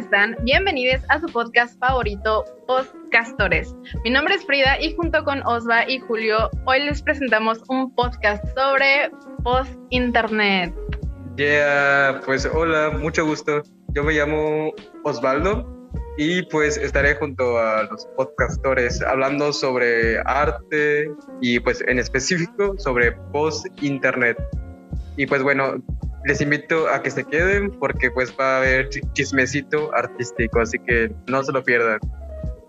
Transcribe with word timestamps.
amigues, 0.00 0.10
¿cómo 0.10 0.34
están? 0.34 0.36
Bienvenidos 0.44 1.02
a 1.08 1.20
su 1.20 1.26
podcast 1.26 1.78
favorito, 1.78 2.44
Podcastores. 2.66 3.74
Mi 4.04 4.10
nombre 4.10 4.34
es 4.34 4.44
Frida 4.44 4.80
y 4.80 4.94
junto 4.94 5.22
con 5.24 5.42
Osva 5.46 5.88
y 5.88 5.98
Julio, 6.00 6.50
hoy 6.66 6.80
les 6.80 7.02
presentamos 7.02 7.60
un 7.68 7.94
podcast 7.94 8.44
sobre 8.54 9.10
post-internet. 9.42 10.74
Yeah, 11.36 12.20
pues 12.24 12.46
hola, 12.46 12.90
mucho 12.90 13.26
gusto. 13.26 13.62
Yo 13.94 14.04
me 14.04 14.12
llamo 14.12 14.72
Osvaldo 15.04 15.66
y 16.16 16.42
pues 16.44 16.76
estaré 16.76 17.14
junto 17.16 17.58
a 17.58 17.84
los 17.84 18.06
podcastores 18.16 19.02
hablando 19.02 19.52
sobre 19.52 20.18
arte 20.24 21.10
y 21.40 21.60
pues 21.60 21.82
en 21.86 21.98
específico 21.98 22.74
sobre 22.78 23.12
post-internet. 23.32 24.38
Y 25.16 25.26
pues 25.26 25.42
bueno, 25.42 25.82
les 26.24 26.40
invito 26.40 26.88
a 26.88 27.02
que 27.02 27.10
se 27.10 27.24
queden 27.24 27.70
porque 27.78 28.10
pues 28.10 28.34
va 28.38 28.54
a 28.54 28.56
haber 28.58 28.88
chismecito 29.14 29.94
artístico, 29.94 30.60
así 30.60 30.78
que 30.86 31.10
no 31.28 31.42
se 31.42 31.52
lo 31.52 31.62
pierdan. 31.62 31.98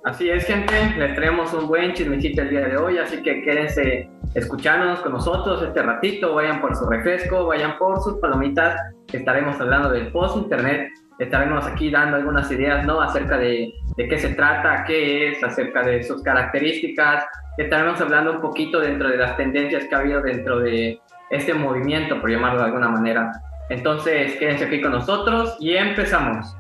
Así 0.04 0.30
es, 0.30 0.46
gente, 0.46 0.74
les 0.98 1.14
traemos 1.16 1.54
un 1.54 1.68
buen 1.68 1.94
chismecito 1.94 2.42
el 2.42 2.50
día 2.50 2.68
de 2.68 2.78
hoy, 2.78 2.98
así 2.98 3.22
que 3.22 3.44
quédense 3.44 4.10
escuchándonos 4.34 5.02
con 5.02 5.12
nosotros 5.12 5.62
este 5.62 5.84
ratito, 5.84 6.34
vayan 6.34 6.60
por 6.60 6.76
su 6.76 6.88
refresco, 6.90 7.46
vayan 7.46 7.78
por 7.78 8.02
sus 8.02 8.18
palomitas, 8.18 8.80
estaremos 9.14 9.62
hablando 9.62 9.92
del 9.92 10.12
post-internet, 10.12 10.90
estaremos 11.20 11.68
aquí 11.68 11.92
dando 11.92 12.18
algunas 12.18 12.50
ideas, 12.52 12.84
¿no? 12.84 13.00
Acerca 13.00 13.38
de, 13.38 13.72
de 13.96 14.08
qué 14.08 14.18
se 14.18 14.30
trata, 14.30 14.86
qué 14.86 15.30
es, 15.30 15.44
acerca 15.44 15.84
de 15.84 16.02
sus 16.02 16.24
características, 16.24 17.24
estaremos 17.60 18.02
hablando 18.02 18.32
un 18.32 18.42
poquito 18.42 18.80
dentro 18.80 19.08
de 19.08 19.18
las 19.18 19.38
tendencias 19.38 19.86
que 19.86 19.94
ha 19.94 20.00
habido 20.00 20.22
dentro 20.22 20.62
de 20.62 21.00
este 21.32 21.54
movimiento, 21.54 22.20
por 22.20 22.30
llamarlo 22.30 22.60
de 22.60 22.66
alguna 22.66 22.90
manera. 22.90 23.32
Entonces, 23.70 24.36
quédense 24.38 24.66
aquí 24.66 24.82
con 24.82 24.92
nosotros 24.92 25.56
y 25.60 25.76
empezamos. 25.76 26.56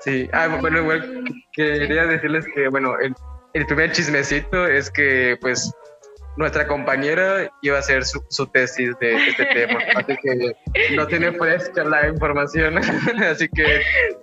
Sí, 0.00 0.28
ah, 0.32 0.48
bueno, 0.60 0.80
igual 0.80 1.24
quería 1.52 2.04
decirles 2.04 2.44
que, 2.54 2.68
bueno, 2.68 2.98
el, 3.00 3.14
el 3.54 3.66
primer 3.66 3.90
chismecito 3.92 4.66
es 4.66 4.90
que, 4.90 5.38
pues, 5.40 5.72
nuestra 6.36 6.66
compañera 6.66 7.50
iba 7.62 7.76
a 7.76 7.80
hacer 7.80 8.04
su, 8.04 8.22
su 8.28 8.46
tesis 8.48 8.90
de 9.00 9.28
este 9.28 9.46
tema, 9.54 9.78
así 9.96 10.16
que 10.22 10.96
no 10.96 11.06
tiene 11.06 11.32
fresca 11.32 11.84
la 11.84 12.08
información, 12.08 12.78
así 13.30 13.48
que 13.48 13.80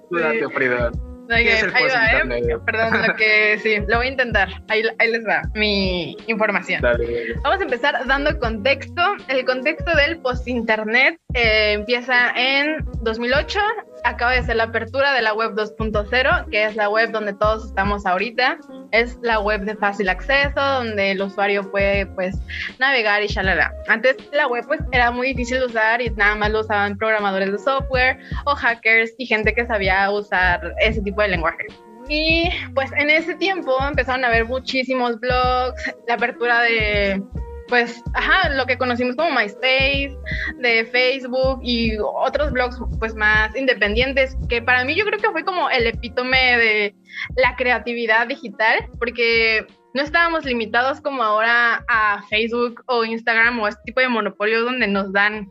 cuídate, 0.09 0.49
Frida. 0.49 0.91
Ahí 1.35 1.45
va, 1.45 2.37
¿eh? 2.37 2.57
Perdón, 2.65 3.07
lo 3.07 3.15
que 3.15 3.59
sí, 3.63 3.77
lo 3.87 3.97
voy 3.97 4.07
a 4.07 4.09
intentar. 4.09 4.49
Ahí, 4.67 4.83
ahí 4.99 5.11
les 5.11 5.25
va 5.25 5.41
mi 5.53 6.17
información. 6.27 6.81
Dale. 6.81 7.35
Vamos 7.43 7.59
a 7.59 7.63
empezar 7.63 8.05
dando 8.07 8.37
contexto. 8.39 9.01
El 9.27 9.45
contexto 9.45 9.95
del 9.95 10.19
post-internet 10.19 11.19
eh, 11.33 11.73
empieza 11.73 12.31
en 12.35 12.85
2008. 13.01 13.59
Acaba 14.03 14.33
de 14.33 14.43
ser 14.43 14.55
la 14.55 14.63
apertura 14.63 15.13
de 15.13 15.21
la 15.21 15.33
web 15.33 15.53
2.0, 15.53 16.49
que 16.49 16.65
es 16.65 16.75
la 16.75 16.89
web 16.89 17.11
donde 17.11 17.33
todos 17.33 17.65
estamos 17.65 18.05
ahorita. 18.05 18.57
Es 18.91 19.17
la 19.21 19.39
web 19.39 19.61
de 19.61 19.75
fácil 19.75 20.09
acceso, 20.09 20.59
donde 20.59 21.11
el 21.11 21.21
usuario 21.21 21.69
puede 21.69 22.07
pues 22.07 22.35
navegar 22.79 23.23
y 23.23 23.27
shalala. 23.27 23.73
Antes 23.87 24.17
la 24.31 24.47
web 24.47 24.65
pues 24.67 24.81
era 24.91 25.11
muy 25.11 25.27
difícil 25.29 25.59
de 25.59 25.65
usar 25.67 26.01
y 26.01 26.09
nada 26.11 26.35
más 26.35 26.49
lo 26.51 26.61
usaban 26.61 26.97
programadores 26.97 27.51
de 27.51 27.59
software 27.59 28.19
o 28.45 28.55
hackers 28.55 29.11
y 29.17 29.25
gente 29.25 29.53
que 29.53 29.65
sabía 29.65 30.09
usar 30.09 30.73
ese 30.79 31.01
tipo 31.01 31.21
de 31.21 31.29
lenguaje. 31.29 31.67
Y 32.09 32.49
pues 32.73 32.91
en 32.97 33.09
ese 33.09 33.35
tiempo 33.35 33.71
empezaron 33.87 34.25
a 34.25 34.27
haber 34.27 34.45
muchísimos 34.45 35.19
blogs, 35.19 35.93
la 36.07 36.15
apertura 36.15 36.61
de, 36.61 37.23
pues, 37.71 38.03
ajá, 38.13 38.49
lo 38.49 38.65
que 38.65 38.77
conocimos 38.77 39.15
como 39.15 39.31
MySpace, 39.31 40.13
de 40.57 40.85
Facebook 40.91 41.61
y 41.63 41.97
otros 41.99 42.51
blogs 42.51 42.77
pues 42.99 43.15
más 43.15 43.55
independientes, 43.55 44.35
que 44.49 44.61
para 44.61 44.83
mí 44.83 44.93
yo 44.93 45.05
creo 45.05 45.17
que 45.17 45.31
fue 45.31 45.45
como 45.45 45.69
el 45.69 45.87
epítome 45.87 46.57
de 46.57 46.95
la 47.37 47.55
creatividad 47.55 48.27
digital, 48.27 48.89
porque 48.99 49.65
no 49.93 50.01
estábamos 50.01 50.43
limitados 50.43 50.99
como 50.99 51.23
ahora 51.23 51.85
a 51.87 52.21
Facebook 52.29 52.83
o 52.87 53.05
Instagram 53.05 53.57
o 53.61 53.69
este 53.69 53.81
tipo 53.85 54.01
de 54.01 54.09
monopolios 54.09 54.65
donde 54.65 54.87
nos 54.87 55.13
dan 55.13 55.49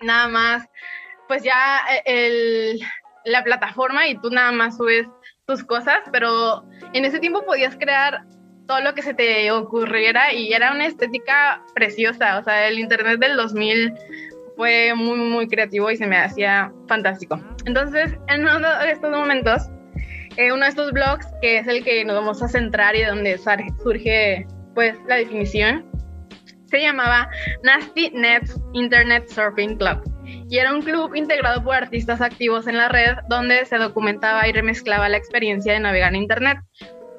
nada 0.00 0.28
más, 0.28 0.68
pues 1.26 1.42
ya 1.42 1.80
el, 2.04 2.78
la 3.24 3.42
plataforma 3.42 4.06
y 4.06 4.16
tú 4.20 4.30
nada 4.30 4.52
más 4.52 4.76
subes 4.76 5.08
tus 5.48 5.64
cosas, 5.64 5.98
pero 6.12 6.64
en 6.92 7.04
ese 7.04 7.18
tiempo 7.18 7.44
podías 7.44 7.74
crear 7.74 8.24
todo 8.66 8.80
lo 8.80 8.94
que 8.94 9.02
se 9.02 9.14
te 9.14 9.50
ocurriera 9.50 10.32
y 10.32 10.52
era 10.52 10.72
una 10.72 10.86
estética 10.86 11.62
preciosa, 11.74 12.38
o 12.38 12.44
sea, 12.44 12.68
el 12.68 12.78
Internet 12.78 13.20
del 13.20 13.36
2000 13.36 13.94
fue 14.56 14.94
muy, 14.94 15.18
muy 15.18 15.48
creativo 15.48 15.90
y 15.90 15.96
se 15.96 16.06
me 16.06 16.16
hacía 16.16 16.72
fantástico. 16.88 17.38
Entonces, 17.66 18.16
en 18.28 18.42
uno 18.42 18.78
de 18.78 18.90
estos 18.90 19.10
momentos, 19.10 19.62
eh, 20.36 20.52
uno 20.52 20.64
de 20.64 20.70
estos 20.70 20.92
blogs, 20.92 21.26
que 21.40 21.58
es 21.58 21.68
el 21.68 21.84
que 21.84 22.04
nos 22.04 22.16
vamos 22.16 22.42
a 22.42 22.48
centrar 22.48 22.96
y 22.96 23.02
donde 23.02 23.38
surge 23.38 24.46
pues 24.74 24.98
la 25.06 25.16
definición, 25.16 25.84
se 26.66 26.80
llamaba 26.80 27.28
Nasty 27.62 28.10
Nets 28.10 28.60
Internet 28.72 29.28
Surfing 29.28 29.76
Club 29.76 30.02
y 30.48 30.58
era 30.58 30.74
un 30.74 30.82
club 30.82 31.14
integrado 31.14 31.62
por 31.62 31.74
artistas 31.74 32.20
activos 32.20 32.66
en 32.66 32.76
la 32.76 32.88
red 32.88 33.16
donde 33.28 33.64
se 33.64 33.78
documentaba 33.78 34.46
y 34.48 34.52
remezclaba 34.52 35.08
la 35.08 35.16
experiencia 35.16 35.72
de 35.72 35.80
navegar 35.80 36.14
en 36.14 36.22
Internet. 36.22 36.58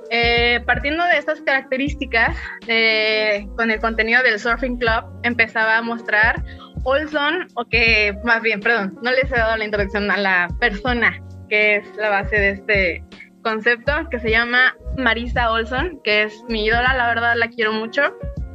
Eh, 0.10 0.62
partiendo 0.66 1.04
de 1.06 1.18
estas 1.18 1.42
características, 1.42 2.38
eh, 2.68 3.48
con 3.58 3.72
el 3.72 3.80
contenido 3.80 4.24
del 4.24 4.40
Surfing 4.40 4.78
Club 4.78 5.04
empezaba 5.24 5.78
a 5.78 5.82
mostrar 5.82 6.44
Olson, 6.84 7.48
o 7.56 7.66
que 7.66 8.18
más 8.24 8.42
bien, 8.42 8.62
perdón, 8.62 8.98
no 9.02 9.12
les 9.12 9.26
he 9.26 9.36
dado 9.36 9.58
la 9.58 9.66
introducción 9.66 10.10
a 10.10 10.18
la 10.18 10.48
persona 10.60 11.22
que 11.50 11.78
es 11.78 11.96
la 11.96 12.10
base 12.10 12.36
de 12.36 12.50
este 12.50 13.04
concepto, 13.42 13.92
que 14.10 14.20
se 14.20 14.30
llama 14.30 14.76
Marisa 14.98 15.52
Olson, 15.52 16.00
que 16.04 16.24
es 16.24 16.44
mi 16.50 16.66
ídola, 16.66 16.94
la 16.96 17.08
verdad 17.08 17.36
la 17.36 17.48
quiero 17.50 17.72
mucho. 17.72 18.02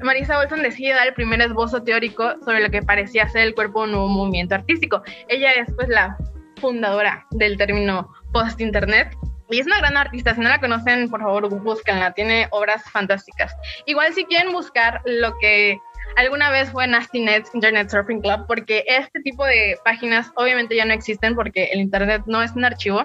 Marisa 0.03 0.39
Olson 0.39 0.63
decide 0.63 0.95
dar 0.95 1.07
el 1.07 1.15
primer 1.15 1.41
esbozo 1.41 1.83
teórico 1.83 2.35
sobre 2.45 2.61
lo 2.61 2.71
que 2.71 2.83
parecía 2.83 3.29
ser 3.29 3.43
el 3.43 3.55
cuerpo 3.55 3.81
de 3.81 3.87
un 3.87 3.93
nuevo 3.93 4.09
movimiento 4.09 4.55
artístico. 4.55 5.03
Ella 5.29 5.53
es 5.53 5.73
pues 5.75 5.89
la 5.89 6.17
fundadora 6.57 7.27
del 7.31 7.57
término 7.57 8.13
post-internet 8.33 9.17
y 9.53 9.61
es 9.61 9.67
una 9.67 9.79
gran 9.79 9.97
artista, 9.97 10.35
si 10.35 10.41
no 10.41 10.49
la 10.49 10.61
conocen, 10.61 11.09
por 11.11 11.21
favor, 11.21 11.49
búscanla, 11.49 12.13
tiene 12.13 12.49
obras 12.51 12.83
fantásticas. 12.91 13.55
Igual 13.87 14.13
si 14.15 14.25
quieren 14.25 14.53
buscar 14.53 15.01
lo 15.05 15.37
que 15.39 15.79
alguna 16.17 16.51
vez 16.51 16.71
fue 16.71 16.87
Nasty 16.87 17.21
Nets 17.21 17.55
Internet 17.55 17.91
Surfing 17.91 18.21
Club, 18.21 18.47
porque 18.47 18.85
este 18.87 19.21
tipo 19.21 19.45
de 19.45 19.79
páginas 19.85 20.33
obviamente 20.37 20.77
ya 20.77 20.85
no 20.85 20.95
existen 20.95 21.35
porque 21.35 21.65
el 21.73 21.81
Internet 21.81 22.23
no 22.27 22.43
es 22.43 22.53
un 22.53 22.65
archivo. 22.65 23.05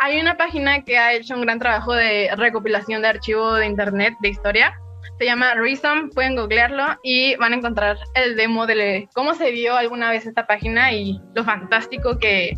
Hay 0.00 0.20
una 0.20 0.36
página 0.36 0.82
que 0.82 0.98
ha 0.98 1.12
hecho 1.12 1.34
un 1.34 1.42
gran 1.42 1.58
trabajo 1.58 1.94
de 1.94 2.30
recopilación 2.36 3.02
de 3.02 3.08
archivo 3.08 3.54
de 3.54 3.66
Internet, 3.66 4.14
de 4.20 4.28
historia, 4.28 4.74
se 5.18 5.24
llama 5.24 5.54
Reason, 5.54 6.10
pueden 6.10 6.36
googlearlo 6.36 6.84
y 7.02 7.36
van 7.36 7.52
a 7.52 7.56
encontrar 7.56 7.98
el 8.14 8.36
demo 8.36 8.66
de 8.66 9.08
cómo 9.14 9.34
se 9.34 9.50
vio 9.50 9.76
alguna 9.76 10.10
vez 10.10 10.26
esta 10.26 10.46
página 10.46 10.92
y 10.92 11.20
lo 11.34 11.44
fantástico 11.44 12.18
que 12.18 12.56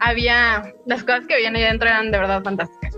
había, 0.00 0.74
las 0.86 1.04
cosas 1.04 1.26
que 1.26 1.34
habían 1.34 1.56
ahí 1.56 1.62
dentro 1.62 1.88
eran 1.88 2.10
de 2.10 2.18
verdad 2.18 2.42
fantásticas. 2.42 2.94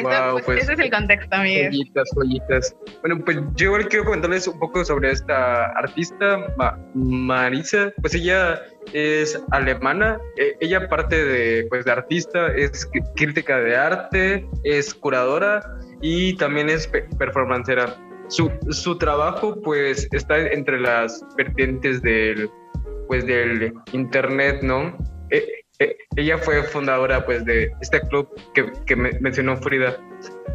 Wow, 0.00 0.32
pues, 0.32 0.44
pues, 0.46 0.62
ese 0.62 0.72
es 0.72 0.78
el 0.78 0.90
contexto, 0.90 1.36
amigos. 1.36 1.66
Joyitas, 1.70 2.10
joyitas. 2.14 2.76
Bueno, 3.02 3.22
pues 3.22 3.36
yo 3.56 3.66
igual 3.66 3.88
quiero 3.88 4.06
comentarles 4.06 4.48
un 4.48 4.58
poco 4.58 4.82
sobre 4.86 5.10
esta 5.10 5.66
artista, 5.72 6.46
Ma- 6.56 6.78
Marisa. 6.94 7.92
Pues 8.00 8.14
ella 8.14 8.58
es 8.94 9.38
alemana. 9.50 10.18
Eh, 10.38 10.56
ella, 10.60 10.78
aparte 10.78 11.22
de, 11.22 11.66
pues, 11.68 11.84
de 11.84 11.92
artista, 11.92 12.46
es 12.54 12.88
crítica 13.16 13.58
de 13.58 13.76
arte, 13.76 14.48
es 14.64 14.94
curadora 14.94 15.62
y 16.00 16.36
también 16.36 16.70
es 16.70 16.86
pe- 16.86 17.06
performancera. 17.18 17.94
Su, 18.28 18.50
su 18.70 18.96
trabajo, 18.96 19.60
pues, 19.60 20.08
está 20.12 20.38
entre 20.38 20.80
las 20.80 21.22
vertientes 21.36 22.00
del, 22.00 22.48
pues, 23.08 23.26
del 23.26 23.74
internet, 23.92 24.62
¿no? 24.62 24.96
Eh, 25.28 25.46
ella 26.16 26.38
fue 26.38 26.62
fundadora, 26.64 27.24
pues, 27.24 27.44
de 27.44 27.72
este 27.80 28.00
club 28.02 28.28
que, 28.54 28.70
que 28.86 28.96
me- 28.96 29.18
mencionó 29.20 29.56
Frida 29.56 29.96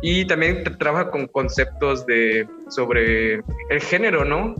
y 0.02 0.26
también 0.26 0.64
tra- 0.64 0.78
trabaja 0.78 1.10
con 1.10 1.28
conceptos 1.28 2.06
de 2.06 2.48
sobre 2.70 3.36
el 3.70 3.82
género, 3.82 4.24
¿no? 4.26 4.56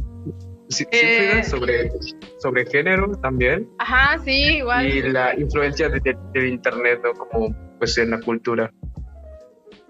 Sí, 0.70 0.86
Eh, 0.92 0.98
Frida, 1.32 1.44
sobre, 1.44 1.92
sobre 2.40 2.66
género 2.66 3.12
también 3.22 3.70
Ajá, 3.80 4.20
sí, 4.26 4.58
igual. 4.58 4.86
y 4.88 5.02
la 5.02 5.34
influencia 5.40 5.88
de- 5.90 6.00
de- 6.02 6.18
del 6.34 6.48
internet, 6.48 7.00
¿no? 7.04 7.14
Como 7.14 7.56
pues 7.80 7.98
en 7.98 8.10
la 8.12 8.20
cultura. 8.20 8.72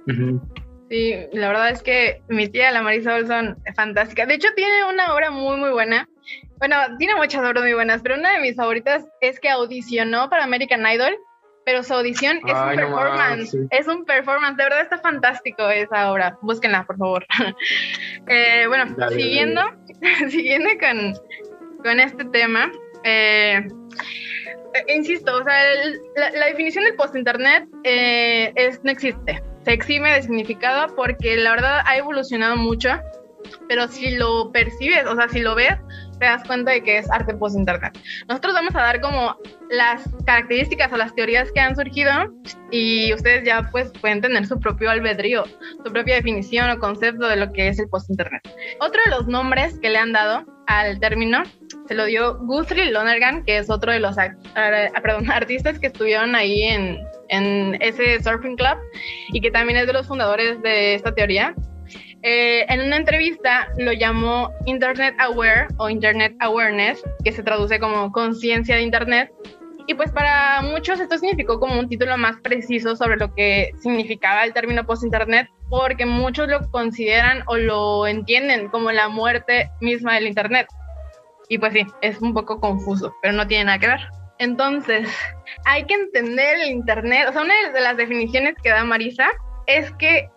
Ujú. 0.08 0.42
Sí, 0.90 1.14
la 1.34 1.48
verdad 1.50 1.70
es 1.72 1.82
que 1.84 2.22
mi 2.30 2.48
tía, 2.48 2.72
la 2.72 2.82
Marisa 2.82 3.16
Olson, 3.16 3.58
es 3.66 3.76
fantástica. 3.76 4.26
De 4.26 4.36
hecho, 4.36 4.48
tiene 4.56 4.86
una 4.92 5.14
obra 5.14 5.32
muy, 5.32 5.58
muy 5.58 5.72
buena. 5.72 6.08
Bueno, 6.60 6.78
tiene 6.98 7.16
muchas 7.16 7.42
obras 7.42 7.64
muy 7.64 7.74
buenas, 7.74 8.02
pero 8.02 8.16
una 8.16 8.34
de 8.34 8.40
mis 8.40 8.56
favoritas 8.56 9.06
es 9.22 9.40
que 9.40 9.50
audicionó 9.50 10.30
para 10.30 10.44
American 10.44 10.86
Idol, 10.88 11.16
pero 11.66 11.84
su 11.84 11.94
audición 11.94 12.38
es 12.48 12.54
Ay, 12.56 12.78
un 12.78 12.84
no 12.92 12.98
performance. 12.98 13.52
sí. 13.52 13.58
Es 13.72 13.88
un 13.88 14.06
performance. 14.06 14.58
De 14.58 14.64
verdad 14.64 14.82
está 14.82 14.98
fantástico 15.00 15.70
esa 15.70 16.12
obra. 16.12 16.38
Búsquenla, 16.42 16.86
por 16.86 16.98
favor. 16.98 17.26
Eh, 18.30 18.66
bueno, 18.68 18.94
Dale, 18.98 19.16
siguiendo, 19.16 19.62
siguiendo 20.30 20.70
con, 20.80 21.14
con 21.84 22.00
este 22.00 22.26
tema, 22.26 22.70
Eh, 23.04 23.66
eh, 24.74 24.94
insisto, 24.96 25.38
o 25.38 25.44
sea, 25.44 25.56
la, 26.16 26.46
definición 26.48 26.84
del 26.84 26.96
post-internet 26.96 27.68
eh, 27.84 28.52
es, 28.56 28.84
no 28.84 28.92
existe. 28.92 29.42
Se 29.64 29.72
exime 29.72 30.12
de 30.12 30.22
significado 30.24 30.94
porque 30.96 31.38
la 31.38 31.52
verdad 31.52 31.82
ha 31.86 31.96
evolucionado 31.98 32.58
mucho, 32.58 32.90
pero 33.70 33.88
si 33.88 34.18
lo 34.18 34.52
percibes, 34.52 35.06
o 35.06 35.16
sea, 35.16 35.30
si 35.30 35.40
lo 35.40 35.56
ves, 35.56 35.78
te 36.20 36.26
das 36.26 36.44
cuenta 36.44 36.72
de 36.72 36.84
que 36.84 36.98
es 36.98 37.10
arte 37.12 37.34
post-internet. 37.36 37.98
Nosotros 38.28 38.54
vamos 38.54 38.76
a 38.76 38.80
dar 38.80 39.02
como 39.02 39.36
las 39.70 40.04
características 40.26 40.92
o 40.94 40.98
las 40.98 41.14
teorías 41.14 41.52
que 41.52 41.60
han 41.60 41.76
surgido 41.76 42.12
y 42.72 43.14
ustedes 43.14 43.44
ya 43.46 43.70
pues 43.72 43.92
pueden 44.02 44.22
tener 44.22 44.46
su 44.46 44.60
propio 44.60 44.90
albedrío, 44.90 45.44
su 45.84 45.92
propia 45.92 46.16
definición 46.16 46.70
o 46.70 46.80
concepto 46.80 47.28
de 47.28 47.36
lo 47.36 47.52
que 47.52 47.68
es 47.68 47.80
el 47.80 47.90
post-internet. 47.90 48.42
Otro 48.80 49.02
de 49.06 49.12
los 49.12 49.28
nombres 49.28 49.80
que 49.80 49.90
le 49.90 49.98
han 49.98 50.14
dado 50.14 50.46
al 50.68 51.00
término 51.00 51.44
se 51.88 51.96
lo 51.96 52.06
dio 52.06 52.38
Guthrie 52.40 52.92
Lonergan, 52.92 53.46
que 53.46 53.58
es 53.58 53.70
otro 53.70 53.92
de 53.92 54.00
los 54.00 54.18
ah, 54.18 54.36
artistas 55.32 55.80
que 55.80 55.88
estuvieron 55.88 56.36
ahí 56.36 56.64
en, 56.64 57.00
en 57.30 57.78
ese 57.82 58.22
Surfing 58.22 58.58
Club 58.58 58.78
y 59.32 59.42
que 59.42 59.52
también 59.52 59.80
es 59.80 59.88
de 59.88 59.94
los 59.94 60.08
fundadores 60.08 60.62
de 60.62 60.96
esta 60.96 61.14
teoría. 61.14 61.56
Eh, 62.24 62.66
en 62.70 62.82
una 62.82 62.98
entrevista 62.98 63.70
lo 63.78 63.94
llamó 63.94 64.52
Internet 64.66 65.16
Aware 65.20 65.68
o 65.78 65.90
Internet 65.90 66.36
Awareness, 66.40 67.04
que 67.24 67.32
se 67.32 67.44
traduce 67.44 67.80
como 67.80 68.12
conciencia 68.12 68.76
de 68.76 68.82
Internet. 68.82 69.32
Y 69.90 69.94
pues 69.94 70.12
para 70.12 70.62
muchos 70.62 71.00
esto 71.00 71.18
significó 71.18 71.60
como 71.60 71.80
un 71.80 71.88
título 71.88 72.18
más 72.18 72.36
preciso 72.42 72.96
sobre 72.96 73.16
lo 73.16 73.34
que 73.34 73.72
significaba 73.80 74.44
el 74.44 74.54
término 74.54 74.86
post-Internet, 74.86 75.48
porque 75.70 76.06
muchos 76.06 76.50
lo 76.50 76.70
consideran 76.72 77.44
o 77.48 77.56
lo 77.56 78.06
entienden 78.06 78.68
como 78.68 78.92
la 78.92 79.08
muerte 79.08 79.70
misma 79.80 80.16
del 80.16 80.28
Internet. 80.28 80.68
Y 81.48 81.58
pues 81.60 81.72
sí, 81.72 81.86
es 82.02 82.20
un 82.20 82.34
poco 82.34 82.60
confuso, 82.60 83.16
pero 83.22 83.34
no 83.34 83.48
tiene 83.48 83.66
nada 83.66 83.80
que 83.80 83.88
ver. 83.88 84.02
Entonces, 84.40 85.10
hay 85.66 85.86
que 85.86 85.94
entender 85.94 86.60
el 86.60 86.72
Internet. 86.72 87.28
O 87.30 87.32
sea, 87.32 87.44
una 87.44 87.54
de 87.74 87.82
las 87.82 87.96
definiciones 87.96 88.56
que 88.62 88.70
da 88.70 88.84
Marisa 88.84 89.30
es 89.68 89.92
que 89.94 90.30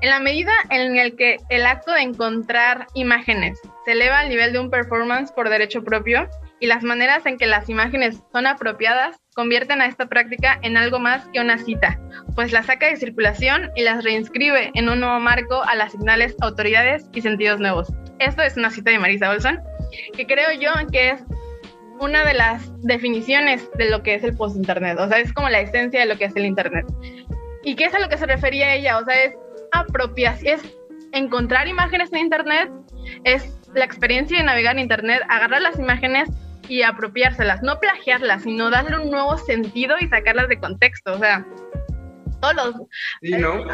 en 0.00 0.10
la 0.10 0.20
medida 0.20 0.52
en 0.70 0.96
el 0.96 1.16
que 1.16 1.36
el 1.48 1.66
acto 1.66 1.92
de 1.92 2.02
encontrar 2.02 2.86
imágenes 2.94 3.60
se 3.84 3.92
eleva 3.92 4.20
al 4.20 4.28
nivel 4.28 4.52
de 4.52 4.60
un 4.60 4.70
performance 4.70 5.32
por 5.32 5.48
derecho 5.48 5.82
propio 5.84 6.28
y 6.60 6.66
las 6.66 6.82
maneras 6.82 7.26
en 7.26 7.36
que 7.38 7.46
las 7.46 7.68
imágenes 7.68 8.22
son 8.32 8.46
apropiadas 8.46 9.16
convierten 9.34 9.82
a 9.82 9.86
esta 9.86 10.06
práctica 10.06 10.58
en 10.62 10.76
algo 10.76 10.98
más 10.98 11.28
que 11.28 11.40
una 11.40 11.58
cita, 11.58 12.00
pues 12.34 12.52
las 12.52 12.66
saca 12.66 12.86
de 12.86 12.96
circulación 12.96 13.70
y 13.76 13.82
las 13.82 14.02
reinscribe 14.02 14.70
en 14.74 14.88
un 14.88 15.00
nuevo 15.00 15.20
marco 15.20 15.62
a 15.62 15.74
las 15.74 15.92
señales, 15.92 16.34
autoridades 16.40 17.06
y 17.12 17.20
sentidos 17.20 17.60
nuevos. 17.60 17.92
Esto 18.18 18.42
es 18.42 18.56
una 18.56 18.70
cita 18.70 18.90
de 18.90 18.98
Marisa 18.98 19.30
Olson, 19.30 19.60
que 20.16 20.26
creo 20.26 20.52
yo 20.58 20.70
que 20.90 21.10
es 21.10 21.24
una 22.00 22.24
de 22.24 22.34
las 22.34 22.70
definiciones 22.82 23.68
de 23.76 23.90
lo 23.90 24.02
que 24.02 24.14
es 24.14 24.24
el 24.24 24.36
post-internet, 24.36 24.98
o 24.98 25.08
sea, 25.08 25.18
es 25.18 25.32
como 25.32 25.48
la 25.48 25.60
esencia 25.60 26.00
de 26.00 26.06
lo 26.06 26.16
que 26.16 26.26
es 26.26 26.36
el 26.36 26.46
internet. 26.46 26.86
¿Y 27.62 27.74
qué 27.74 27.86
es 27.86 27.94
a 27.94 27.98
lo 27.98 28.08
que 28.08 28.16
se 28.16 28.26
refería 28.26 28.74
ella? 28.74 28.98
O 28.98 29.04
sea, 29.04 29.24
es 29.24 29.34
apropiación, 29.80 30.54
es 30.54 30.76
encontrar 31.12 31.68
imágenes 31.68 32.12
en 32.12 32.20
Internet, 32.20 32.70
es 33.24 33.58
la 33.74 33.84
experiencia 33.84 34.38
de 34.38 34.44
navegar 34.44 34.76
en 34.76 34.82
Internet, 34.82 35.22
agarrar 35.28 35.62
las 35.62 35.78
imágenes 35.78 36.28
y 36.68 36.82
apropiárselas, 36.82 37.62
no 37.62 37.78
plagiarlas, 37.78 38.42
sino 38.42 38.70
darle 38.70 38.98
un 38.98 39.10
nuevo 39.10 39.36
sentido 39.38 39.96
y 40.00 40.08
sacarlas 40.08 40.48
de 40.48 40.58
contexto, 40.58 41.14
o 41.14 41.18
sea, 41.18 41.46
todos 42.40 42.54
los... 42.54 42.74
Sí, 43.22 43.32
¿no? 43.32 43.64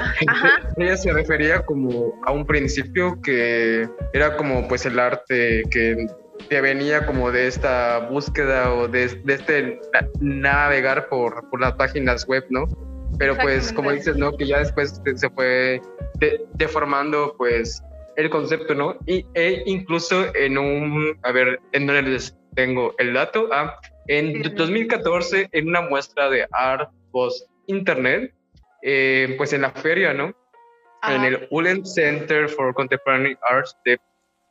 Ella 0.76 0.96
se 0.96 1.12
refería 1.12 1.64
como 1.64 2.20
a 2.24 2.32
un 2.32 2.46
principio 2.46 3.20
que 3.22 3.88
era 4.12 4.36
como 4.36 4.68
pues 4.68 4.86
el 4.86 4.98
arte 4.98 5.62
que, 5.70 6.06
que 6.48 6.60
venía 6.60 7.06
como 7.06 7.30
de 7.30 7.46
esta 7.46 7.98
búsqueda 8.10 8.72
o 8.72 8.88
de, 8.88 9.08
de 9.08 9.34
este 9.34 9.80
navegar 10.20 11.08
por, 11.08 11.48
por 11.50 11.60
las 11.60 11.72
páginas 11.72 12.26
web, 12.26 12.44
¿no? 12.50 12.66
Pero 13.18 13.36
pues 13.38 13.72
como 13.72 13.92
dices, 13.92 14.16
¿no? 14.16 14.36
Que 14.36 14.46
ya 14.46 14.58
después 14.58 15.00
se 15.14 15.30
fue 15.30 15.80
deformando 16.54 17.34
pues 17.36 17.82
el 18.16 18.30
concepto, 18.30 18.74
¿no? 18.74 18.96
Y, 19.06 19.26
e 19.34 19.62
incluso 19.66 20.34
en 20.34 20.58
un, 20.58 21.18
a 21.22 21.32
ver, 21.32 21.60
en 21.72 21.86
donde 21.86 22.02
les 22.02 22.36
tengo 22.54 22.94
el 22.98 23.14
dato, 23.14 23.48
ah, 23.52 23.78
en 24.06 24.42
2014 24.42 25.48
en 25.52 25.68
una 25.68 25.82
muestra 25.82 26.28
de 26.28 26.46
art 26.52 26.90
post 27.10 27.48
internet, 27.66 28.34
eh, 28.82 29.34
pues 29.38 29.52
en 29.52 29.62
la 29.62 29.70
feria, 29.70 30.12
¿no? 30.12 30.34
En 31.08 31.24
el 31.24 31.48
Ulen 31.50 31.84
Center 31.84 32.48
for 32.48 32.72
Contemporary 32.74 33.36
Arts 33.48 33.76
de 33.84 33.98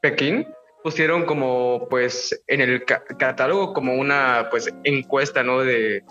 Pekín, 0.02 0.46
pusieron 0.84 1.26
como 1.26 1.88
pues 1.90 2.44
en 2.48 2.60
el 2.62 2.84
catálogo 2.84 3.74
como 3.74 3.96
una 3.96 4.48
pues 4.52 4.70
encuesta, 4.84 5.44
¿no? 5.44 5.60
De 5.60 6.04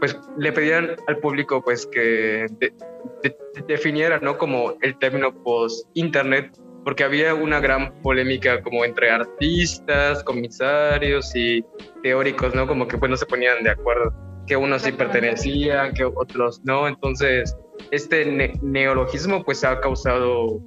pues 0.00 0.18
le 0.38 0.52
pedían 0.52 0.96
al 1.06 1.18
público 1.18 1.62
pues 1.62 1.86
que 1.86 2.46
definiera, 3.66 4.18
¿no? 4.18 4.38
Como 4.38 4.74
el 4.82 4.98
término 4.98 5.32
post-internet, 5.42 6.58
porque 6.84 7.04
había 7.04 7.34
una 7.34 7.60
gran 7.60 8.00
polémica 8.02 8.62
como 8.62 8.84
entre 8.84 9.10
artistas, 9.10 10.22
comisarios 10.24 11.34
y 11.34 11.64
teóricos, 12.02 12.54
¿no? 12.54 12.66
Como 12.66 12.86
que 12.86 12.98
pues 12.98 13.10
no 13.10 13.16
se 13.16 13.26
ponían 13.26 13.62
de 13.62 13.70
acuerdo, 13.70 14.12
que 14.46 14.56
unos 14.56 14.82
sí 14.82 14.92
pertenecían, 14.92 15.94
que 15.94 16.04
otros 16.04 16.60
no, 16.64 16.86
entonces 16.88 17.56
este 17.90 18.24
neologismo 18.62 19.44
pues 19.44 19.64
ha 19.64 19.80
causado 19.80 20.60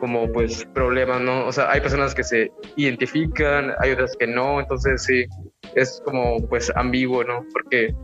como 0.00 0.30
pues 0.32 0.64
problemas, 0.74 1.20
¿no? 1.20 1.46
O 1.46 1.52
sea, 1.52 1.70
hay 1.70 1.80
personas 1.80 2.14
que 2.14 2.24
se 2.24 2.50
identifican, 2.76 3.72
hay 3.80 3.92
otras 3.92 4.16
que 4.18 4.26
no, 4.26 4.60
entonces 4.60 5.04
sí, 5.04 5.26
es 5.74 6.02
como 6.04 6.46
pues 6.48 6.72
ambiguo, 6.74 7.22
¿no? 7.24 7.44
Porque 7.52 7.94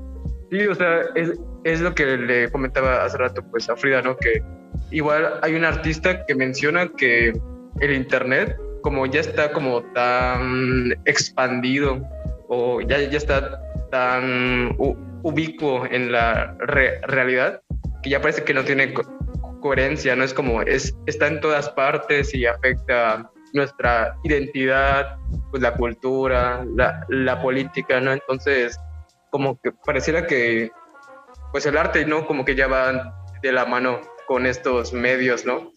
Sí, 0.51 0.67
o 0.67 0.75
sea, 0.75 1.01
es, 1.15 1.33
es, 1.65 1.81
lo 1.81 1.95
que 1.95 2.05
le 2.17 2.51
comentaba 2.51 3.05
hace 3.05 3.19
rato 3.19 3.43
pues 3.51 3.69
a 3.69 3.77
Frida, 3.77 4.03
¿no? 4.03 4.17
Que 4.17 4.43
igual 4.91 5.41
hay 5.43 5.55
un 5.55 5.65
artista 5.65 6.25
que 6.25 6.35
menciona 6.35 6.89
que 6.97 7.33
el 7.81 7.93
Internet 7.93 8.57
como 8.87 9.05
ya 9.05 9.19
está 9.19 9.51
como 9.51 9.83
tan 9.95 10.93
expandido 11.07 12.01
o 12.49 12.81
ya, 12.81 13.01
ya 13.01 13.19
está 13.19 13.61
tan 13.91 14.77
ubicuo 14.79 15.85
en 15.87 16.13
la 16.13 16.57
realidad 16.61 17.61
que 18.05 18.11
ya 18.11 18.21
parece 18.21 18.45
que 18.45 18.55
no 18.55 18.63
tiene 18.63 18.95
coherencia, 19.61 20.15
no 20.15 20.23
es 20.23 20.33
como 20.33 20.63
es 20.63 20.97
está 21.07 21.27
en 21.27 21.41
todas 21.41 21.69
partes 21.71 22.33
y 22.33 22.47
afecta 22.47 23.29
nuestra 23.55 24.15
identidad, 24.23 25.17
pues 25.51 25.65
la 25.65 25.75
cultura, 25.75 26.65
la, 26.77 27.05
la 27.09 27.43
política, 27.43 28.01
¿no? 28.01 28.13
Entonces, 28.13 28.79
como 29.37 29.61
que 29.61 29.71
pareciera 29.71 30.27
que 30.27 30.71
pues 31.53 31.67
el 31.67 31.77
arte, 31.77 32.07
¿no? 32.07 32.27
Como 32.27 32.47
que 32.47 32.55
ya 32.55 32.69
va 32.69 33.15
de 33.43 33.53
la 33.53 33.67
mano 33.67 34.01
con 34.27 34.47
estos 34.47 34.95
medios, 34.95 35.45
¿no? 35.45 35.75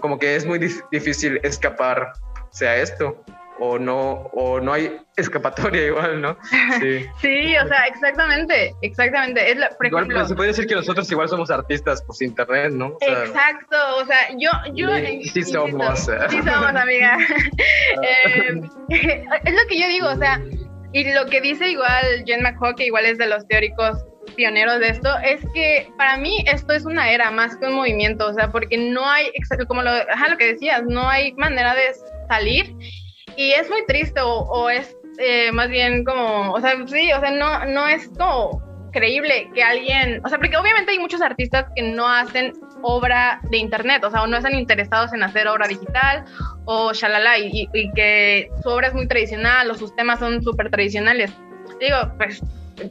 Como 0.00 0.18
que 0.18 0.36
es 0.36 0.46
muy 0.46 0.58
difícil 0.90 1.38
escapar 1.42 2.14
sea 2.50 2.76
esto 2.76 3.22
o 3.58 3.78
no 3.78 4.30
o 4.32 4.58
no 4.58 4.72
hay 4.72 4.96
escapatoria 5.18 5.86
igual, 5.86 6.22
¿no? 6.22 6.38
Sí, 6.80 7.04
sí 7.20 7.56
o 7.58 7.68
sea, 7.68 7.84
exactamente, 7.88 8.74
exactamente. 8.80 9.52
Es 9.52 9.58
igual 9.82 10.06
pues, 10.06 10.28
se 10.28 10.34
puede 10.34 10.48
decir 10.48 10.66
que 10.66 10.76
nosotros 10.76 11.10
igual 11.12 11.28
somos 11.28 11.50
artistas 11.50 12.02
pues 12.06 12.22
internet, 12.22 12.72
¿no? 12.72 12.96
exacto, 13.02 13.76
o 13.98 14.06
sea, 14.06 14.30
yo 14.38 14.48
yo 14.72 14.88
sí, 15.30 15.42
somos. 15.42 16.08
Sí 16.30 16.38
somos, 16.38 16.74
amiga. 16.74 17.18
Eh, 18.02 18.60
es 18.88 19.54
lo 19.54 19.66
que 19.68 19.78
yo 19.78 19.88
digo, 19.88 20.08
o 20.08 20.16
sea, 20.16 20.40
y 20.94 21.12
lo 21.12 21.26
que 21.26 21.40
dice 21.40 21.68
igual 21.68 22.24
Jen 22.24 22.42
McHugh, 22.42 22.76
que 22.76 22.86
igual 22.86 23.04
es 23.04 23.18
de 23.18 23.26
los 23.26 23.46
teóricos 23.48 24.04
pioneros 24.36 24.78
de 24.78 24.90
esto, 24.90 25.10
es 25.24 25.40
que 25.52 25.88
para 25.98 26.16
mí 26.16 26.44
esto 26.46 26.72
es 26.72 26.84
una 26.84 27.10
era 27.10 27.32
más 27.32 27.56
que 27.56 27.66
un 27.66 27.74
movimiento, 27.74 28.28
o 28.28 28.32
sea, 28.32 28.50
porque 28.52 28.78
no 28.78 29.04
hay, 29.04 29.30
como 29.66 29.82
lo, 29.82 29.90
lo 29.92 30.38
que 30.38 30.52
decías, 30.52 30.84
no 30.86 31.08
hay 31.08 31.32
manera 31.34 31.74
de 31.74 31.92
salir. 32.28 32.72
Y 33.36 33.50
es 33.50 33.68
muy 33.68 33.84
triste 33.86 34.20
o, 34.22 34.70
es 34.70 34.96
eh, 35.18 35.50
más 35.50 35.68
bien 35.68 36.04
como, 36.04 36.52
o 36.52 36.60
sea, 36.60 36.76
sí, 36.86 37.12
o 37.12 37.20
sea, 37.20 37.32
no, 37.32 37.64
no 37.66 37.88
es 37.88 38.08
como 38.16 38.62
creíble 38.92 39.50
que 39.52 39.64
alguien, 39.64 40.20
o 40.24 40.28
sea, 40.28 40.38
porque 40.38 40.56
obviamente 40.56 40.92
hay 40.92 41.00
muchos 41.00 41.20
artistas 41.20 41.66
que 41.74 41.82
no 41.82 42.08
hacen 42.08 42.52
obra 42.86 43.40
de 43.50 43.56
internet, 43.56 44.04
o 44.04 44.10
sea, 44.10 44.22
o 44.22 44.26
no 44.26 44.36
están 44.36 44.54
interesados 44.54 45.12
en 45.14 45.22
hacer 45.22 45.48
obra 45.48 45.66
digital 45.66 46.24
o 46.66 46.92
shalala, 46.92 47.38
y, 47.38 47.68
y 47.72 47.92
que 47.92 48.50
su 48.62 48.68
obra 48.68 48.88
es 48.88 48.94
muy 48.94 49.08
tradicional 49.08 49.70
o 49.70 49.74
sus 49.74 49.96
temas 49.96 50.18
son 50.18 50.42
súper 50.42 50.70
tradicionales. 50.70 51.32
Digo, 51.80 51.96
pues 52.18 52.42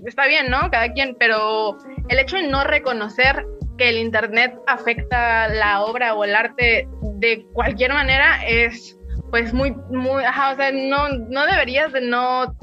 está 0.06 0.26
bien, 0.26 0.50
¿no? 0.50 0.70
Cada 0.72 0.92
quien, 0.94 1.16
pero 1.20 1.78
el 2.10 2.20
hecho 2.20 2.38
de 2.38 2.48
no 2.48 2.64
reconocer 2.64 3.46
que 3.78 3.90
el 3.90 3.98
internet 3.98 4.56
afecta 4.68 5.48
la 5.48 5.82
obra 5.82 6.16
o 6.16 6.24
el 6.24 6.36
arte 6.36 6.88
de 7.20 7.46
cualquier 7.54 7.94
manera 7.94 8.44
es 8.48 8.98
pues 9.30 9.54
muy, 9.54 9.72
muy, 9.90 10.24
ajá, 10.24 10.52
o 10.52 10.56
sea, 10.56 10.72
no, 10.72 11.10
no 11.10 11.46
deberías 11.46 11.92
de 11.92 12.02
no 12.02 12.56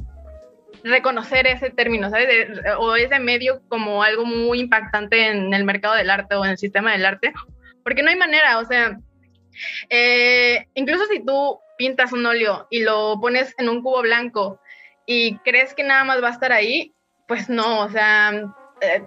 reconocer 0.85 1.47
ese 1.47 1.71
término, 1.71 2.11
¿sabes? 2.11 2.61
o 2.79 2.97
ese 2.97 3.19
medio 3.19 3.63
como 3.69 4.03
algo 4.03 4.25
muy 4.25 4.61
impactante 4.61 5.29
en 5.29 5.53
el 5.55 5.65
mercado 5.65 5.95
del 5.95 6.11
arte 6.11 6.35
o 6.35 6.45
en 6.45 6.53
el 6.53 6.59
sistema 6.59 6.93
del 6.93 7.07
arte, 7.07 7.33
porque 7.85 8.03
no 8.03 8.11
hay 8.11 8.17
manera, 8.17 8.59
o 8.59 8.65
sea, 8.65 8.99
eh, 9.89 10.67
incluso 10.75 11.07
si 11.07 11.25
tú 11.25 11.59
pintas 11.77 12.13
un 12.13 12.27
óleo 12.27 12.67
y 12.71 12.83
lo 12.83 13.19
pones 13.21 13.55
en 13.59 13.69
un 13.69 13.83
cubo 13.83 14.03
blanco 14.03 14.61
y 15.07 15.39
crees 15.39 15.75
que 15.75 15.83
nada 15.83 16.05
más 16.05 16.23
va 16.23 16.29
a 16.29 16.33
estar 16.33 16.53
ahí, 16.53 16.93
pues 17.27 17.49
no, 17.49 17.81
o 17.81 17.89
sea, 17.91 18.33
eh, 18.81 19.03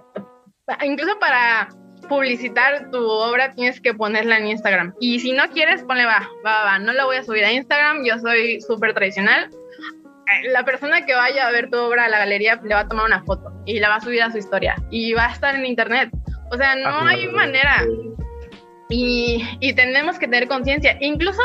incluso 0.82 1.18
para 1.18 1.68
publicitar 2.08 2.90
tu 2.90 2.98
obra 2.98 3.52
tienes 3.52 3.80
que 3.80 3.94
ponerla 3.94 4.38
en 4.38 4.48
Instagram. 4.48 4.94
Y 5.00 5.20
si 5.20 5.32
no 5.32 5.48
quieres, 5.50 5.82
ponle 5.84 6.04
va, 6.04 6.28
va, 6.44 6.64
va, 6.64 6.78
no 6.78 6.92
la 6.92 7.04
voy 7.04 7.16
a 7.16 7.24
subir 7.24 7.44
a 7.44 7.52
Instagram, 7.52 8.04
yo 8.04 8.18
soy 8.18 8.60
súper 8.60 8.94
tradicional. 8.94 9.50
Eh, 10.26 10.48
la 10.50 10.64
persona 10.64 11.04
que 11.04 11.14
vaya 11.14 11.46
a 11.46 11.50
ver 11.50 11.70
tu 11.70 11.78
obra 11.78 12.06
a 12.06 12.08
la 12.08 12.18
galería 12.18 12.60
le 12.62 12.74
va 12.74 12.80
a 12.80 12.88
tomar 12.88 13.06
una 13.06 13.22
foto 13.24 13.52
y 13.66 13.78
la 13.78 13.88
va 13.88 13.96
a 13.96 14.00
subir 14.00 14.22
a 14.22 14.30
su 14.30 14.38
historia 14.38 14.74
y 14.90 15.12
va 15.12 15.26
a 15.26 15.32
estar 15.32 15.54
en 15.54 15.66
internet. 15.66 16.10
O 16.50 16.56
sea, 16.56 16.74
no 16.76 16.88
ah, 16.88 17.08
hay 17.08 17.28
manera. 17.28 17.84
Y, 18.88 19.44
y, 19.60 19.74
tenemos 19.74 20.18
que 20.18 20.26
tener 20.26 20.46
conciencia. 20.46 20.96
Incluso, 21.00 21.42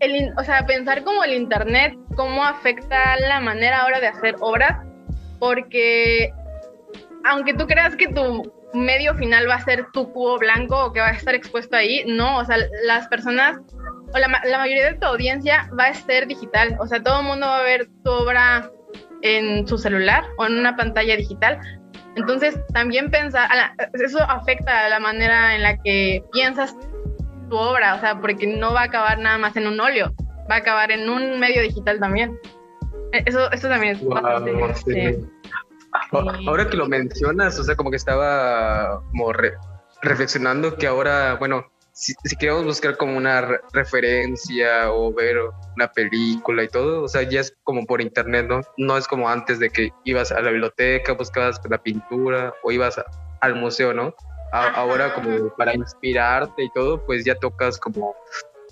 el, 0.00 0.32
o 0.38 0.44
sea, 0.44 0.66
pensar 0.66 1.02
como 1.04 1.24
el 1.24 1.34
internet, 1.34 1.94
cómo 2.16 2.44
afecta 2.44 3.16
la 3.18 3.40
manera 3.40 3.80
ahora 3.80 4.00
de 4.00 4.06
hacer 4.08 4.36
obras, 4.40 4.86
porque 5.38 6.32
aunque 7.24 7.54
tú 7.54 7.66
creas 7.66 7.96
que 7.96 8.08
tu 8.08 8.52
medio 8.72 9.14
final 9.14 9.48
va 9.48 9.54
a 9.54 9.64
ser 9.64 9.86
tu 9.92 10.12
cubo 10.12 10.38
blanco 10.38 10.86
o 10.86 10.92
que 10.92 11.00
va 11.00 11.08
a 11.08 11.12
estar 11.12 11.34
expuesto 11.34 11.76
ahí, 11.76 12.04
no, 12.06 12.38
o 12.38 12.44
sea, 12.44 12.58
las 12.84 13.08
personas 13.08 13.58
o 14.12 14.18
la, 14.18 14.40
la 14.44 14.58
mayoría 14.58 14.92
de 14.92 14.98
tu 14.98 15.06
audiencia 15.06 15.68
va 15.78 15.86
a 15.86 15.94
ser 15.94 16.26
digital, 16.26 16.76
o 16.80 16.86
sea, 16.86 17.02
todo 17.02 17.20
el 17.20 17.26
mundo 17.26 17.46
va 17.46 17.58
a 17.58 17.62
ver 17.62 17.88
tu 18.04 18.10
obra 18.10 18.70
en 19.22 19.66
su 19.66 19.78
celular 19.78 20.24
o 20.38 20.46
en 20.46 20.58
una 20.58 20.76
pantalla 20.76 21.16
digital. 21.16 21.60
Entonces, 22.16 22.58
también 22.72 23.10
pensar, 23.10 23.50
eso 23.92 24.22
afecta 24.22 24.86
a 24.86 24.88
la 24.88 24.98
manera 24.98 25.54
en 25.54 25.62
la 25.62 25.76
que 25.82 26.24
piensas 26.32 26.74
tu 27.50 27.56
obra, 27.56 27.94
o 27.94 28.00
sea, 28.00 28.20
porque 28.20 28.46
no 28.46 28.72
va 28.72 28.82
a 28.82 28.84
acabar 28.84 29.18
nada 29.18 29.36
más 29.36 29.56
en 29.56 29.66
un 29.66 29.78
óleo, 29.78 30.14
va 30.50 30.56
a 30.56 30.58
acabar 30.58 30.90
en 30.90 31.10
un 31.10 31.38
medio 31.38 31.60
digital 31.60 32.00
también. 32.00 32.38
E, 33.12 33.22
eso, 33.26 33.50
eso 33.52 33.68
también 33.68 33.96
es 33.96 34.04
bastante... 34.04 35.20
Ahora 36.46 36.68
que 36.68 36.76
lo 36.76 36.86
mencionas, 36.86 37.58
o 37.58 37.64
sea, 37.64 37.76
como 37.76 37.90
que 37.90 37.96
estaba 37.96 39.02
como 39.10 39.32
reflexionando 40.02 40.76
que 40.76 40.86
ahora, 40.86 41.34
bueno, 41.34 41.66
si, 41.96 42.14
queremos 42.38 42.64
buscar 42.64 42.98
como 42.98 43.16
una 43.16 43.40
referencia 43.72 44.92
o 44.92 45.14
ver 45.14 45.38
una 45.76 45.90
película 45.90 46.62
y 46.62 46.68
todo, 46.68 47.04
o 47.04 47.08
sea, 47.08 47.22
ya 47.22 47.40
es 47.40 47.56
como 47.64 47.86
por 47.86 48.02
internet, 48.02 48.46
¿no? 48.48 48.60
No 48.76 48.98
es 48.98 49.08
como 49.08 49.30
antes 49.30 49.58
de 49.58 49.70
que 49.70 49.90
ibas 50.04 50.30
a 50.30 50.42
la 50.42 50.50
biblioteca, 50.50 51.14
buscabas 51.14 51.58
la 51.70 51.82
pintura 51.82 52.52
o 52.62 52.70
ibas 52.70 53.00
al 53.40 53.54
museo, 53.56 53.94
¿no? 53.94 54.14
ahora 54.52 55.12
como 55.12 55.54
para 55.56 55.74
inspirarte 55.74 56.62
y 56.64 56.70
todo, 56.72 57.04
pues 57.04 57.24
ya 57.26 57.34
tocas 57.34 57.78
como 57.78 58.14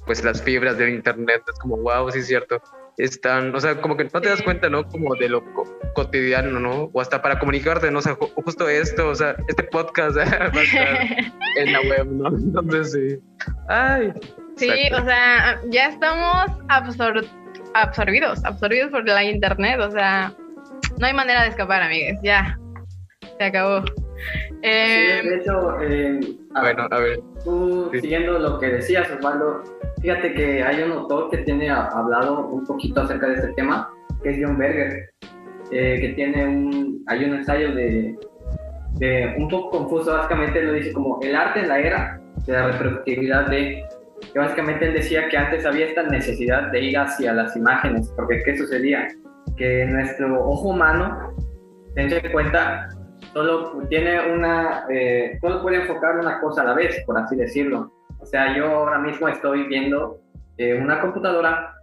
pues 0.07 0.25
las 0.25 0.41
fibras 0.41 0.79
del 0.79 0.91
internet, 0.91 1.43
es 1.53 1.59
como, 1.59 1.77
wow, 1.77 2.11
sí 2.11 2.21
es 2.21 2.27
cierto 2.27 2.63
están, 2.97 3.55
o 3.55 3.61
sea, 3.61 3.81
como 3.81 3.97
que 3.97 4.05
no 4.05 4.21
te 4.21 4.29
das 4.29 4.43
cuenta, 4.43 4.69
¿no? 4.69 4.87
Como 4.87 5.15
de 5.17 5.29
lo 5.29 5.45
cotidiano, 5.95 6.61
¿no? 6.61 6.91
O 6.93 7.01
hasta 7.01 7.21
para 7.23 7.39
comunicarte, 7.39 7.91
¿no? 7.91 7.99
O 7.99 8.03
sea, 8.03 8.17
justo 8.17 8.69
esto, 8.69 9.09
o 9.09 9.15
sea, 9.15 9.37
este 9.49 9.65
podcast 9.65 10.17
va 10.19 10.23
a 10.23 10.63
estar 10.63 11.33
en 11.57 11.73
la 11.73 11.81
web, 11.81 12.07
¿no? 12.07 12.29
Entonces, 12.29 12.93
sí. 12.93 13.19
Ay. 13.69 14.13
Sí, 14.57 14.71
o 14.93 15.05
sea, 15.05 15.61
ya 15.71 15.89
estamos 15.89 16.47
absorbidos, 16.69 18.45
absorbidos 18.45 18.91
por 18.91 19.05
la 19.05 19.25
internet, 19.25 19.81
o 19.81 19.91
sea, 19.91 20.33
no 20.99 21.07
hay 21.07 21.13
manera 21.13 21.43
de 21.43 21.49
escapar, 21.49 21.83
amigues, 21.83 22.19
ya, 22.23 22.57
se 23.39 23.45
acabó. 23.45 23.85
Eh, 24.67 25.21
de 25.23 25.37
hecho, 25.37 25.81
eh, 25.83 26.21
bueno, 26.59 26.89
a 26.91 26.99
ver. 26.99 27.21
Tú, 27.45 27.91
siguiendo 27.93 28.39
lo 28.39 28.59
que 28.59 28.67
decías, 28.69 29.11
Osvaldo, 29.11 29.63
Fíjate 30.05 30.35
que 30.35 30.63
hay 30.63 30.83
un 30.83 30.93
autor 30.93 31.31
que 31.31 31.39
tiene 31.39 31.71
hablado 31.71 32.47
un 32.49 32.63
poquito 32.67 33.01
acerca 33.01 33.27
de 33.27 33.37
este 33.37 33.55
tema, 33.55 33.91
que 34.23 34.33
es 34.33 34.39
John 34.39 34.59
Berger, 34.59 35.09
eh, 35.73 35.99
que 35.99 36.09
tiene 36.11 36.47
un, 36.47 37.03
hay 37.07 37.25
un 37.25 37.37
ensayo 37.37 37.75
de, 37.75 38.15
de, 38.99 39.35
un 39.39 39.49
poco 39.49 39.79
confuso, 39.79 40.13
básicamente 40.13 40.61
lo 40.61 40.75
dice 40.75 40.93
como 40.93 41.19
el 41.23 41.35
arte 41.35 41.61
en 41.61 41.69
la 41.69 41.81
era 41.81 42.21
de 42.47 42.53
la 42.53 42.67
reproductividad 42.73 43.47
de, 43.47 43.83
que 44.31 44.39
básicamente 44.39 44.89
él 44.89 44.93
decía 44.93 45.27
que 45.31 45.39
antes 45.39 45.65
había 45.65 45.87
esta 45.87 46.03
necesidad 46.03 46.71
de 46.71 46.83
ir 46.83 46.99
hacia 46.99 47.33
las 47.33 47.57
imágenes, 47.57 48.13
porque 48.15 48.43
¿qué 48.45 48.59
sucedía? 48.59 49.09
Que 49.57 49.87
nuestro 49.87 50.47
ojo 50.47 50.69
humano, 50.69 51.35
tense 51.95 52.19
en 52.19 52.31
cuenta, 52.31 52.91
solo 53.35 53.87
tiene 53.91 54.33
una, 54.33 54.87
eh, 54.89 55.39
solo 55.41 55.61
puede 55.61 55.79
enfocar 55.79 56.17
una 56.17 56.41
cosa 56.41 56.63
a 56.63 56.67
la 56.67 56.75
vez, 56.75 57.03
por 57.05 57.19
así 57.19 57.37
decirlo. 57.37 57.93
O 58.21 58.25
sea, 58.25 58.57
yo 58.57 58.67
ahora 58.67 58.99
mismo 58.99 59.29
estoy 59.29 59.65
viendo 59.65 60.21
eh, 60.57 60.75
una 60.75 61.01
computadora, 61.01 61.75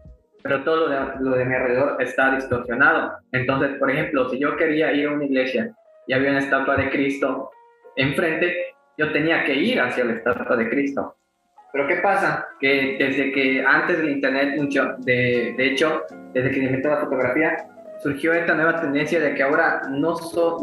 pero 0.41 0.63
todo 0.63 0.87
lo 0.87 0.89
de, 0.89 0.99
lo 1.19 1.31
de 1.35 1.45
mi 1.45 1.53
alrededor 1.53 2.01
está 2.01 2.33
distorsionado. 2.33 3.17
Entonces, 3.31 3.77
por 3.77 3.91
ejemplo, 3.91 4.29
si 4.29 4.39
yo 4.39 4.55
quería 4.55 4.91
ir 4.93 5.09
a 5.09 5.11
una 5.11 5.25
iglesia 5.25 5.75
y 6.07 6.13
había 6.13 6.31
una 6.31 6.39
estatua 6.39 6.77
de 6.77 6.89
Cristo 6.89 7.51
enfrente, 7.95 8.73
yo 8.97 9.11
tenía 9.11 9.43
que 9.43 9.53
ir 9.53 9.79
hacia 9.79 10.05
la 10.05 10.13
estatua 10.13 10.55
de 10.55 10.69
Cristo. 10.69 11.15
Pero 11.73 11.87
¿qué 11.87 11.97
pasa? 11.97 12.47
Que 12.59 12.97
desde 12.97 13.31
que 13.31 13.63
antes 13.65 13.97
del 13.97 14.09
Internet, 14.09 14.59
de, 14.99 15.53
de 15.57 15.65
hecho, 15.67 16.03
desde 16.33 16.51
que 16.51 16.59
inventó 16.59 16.89
la 16.89 16.97
fotografía, 16.97 17.55
surgió 18.01 18.33
esta 18.33 18.53
nueva 18.53 18.81
tendencia 18.81 19.19
de 19.19 19.35
que 19.35 19.43
ahora 19.43 19.81
no 19.89 20.15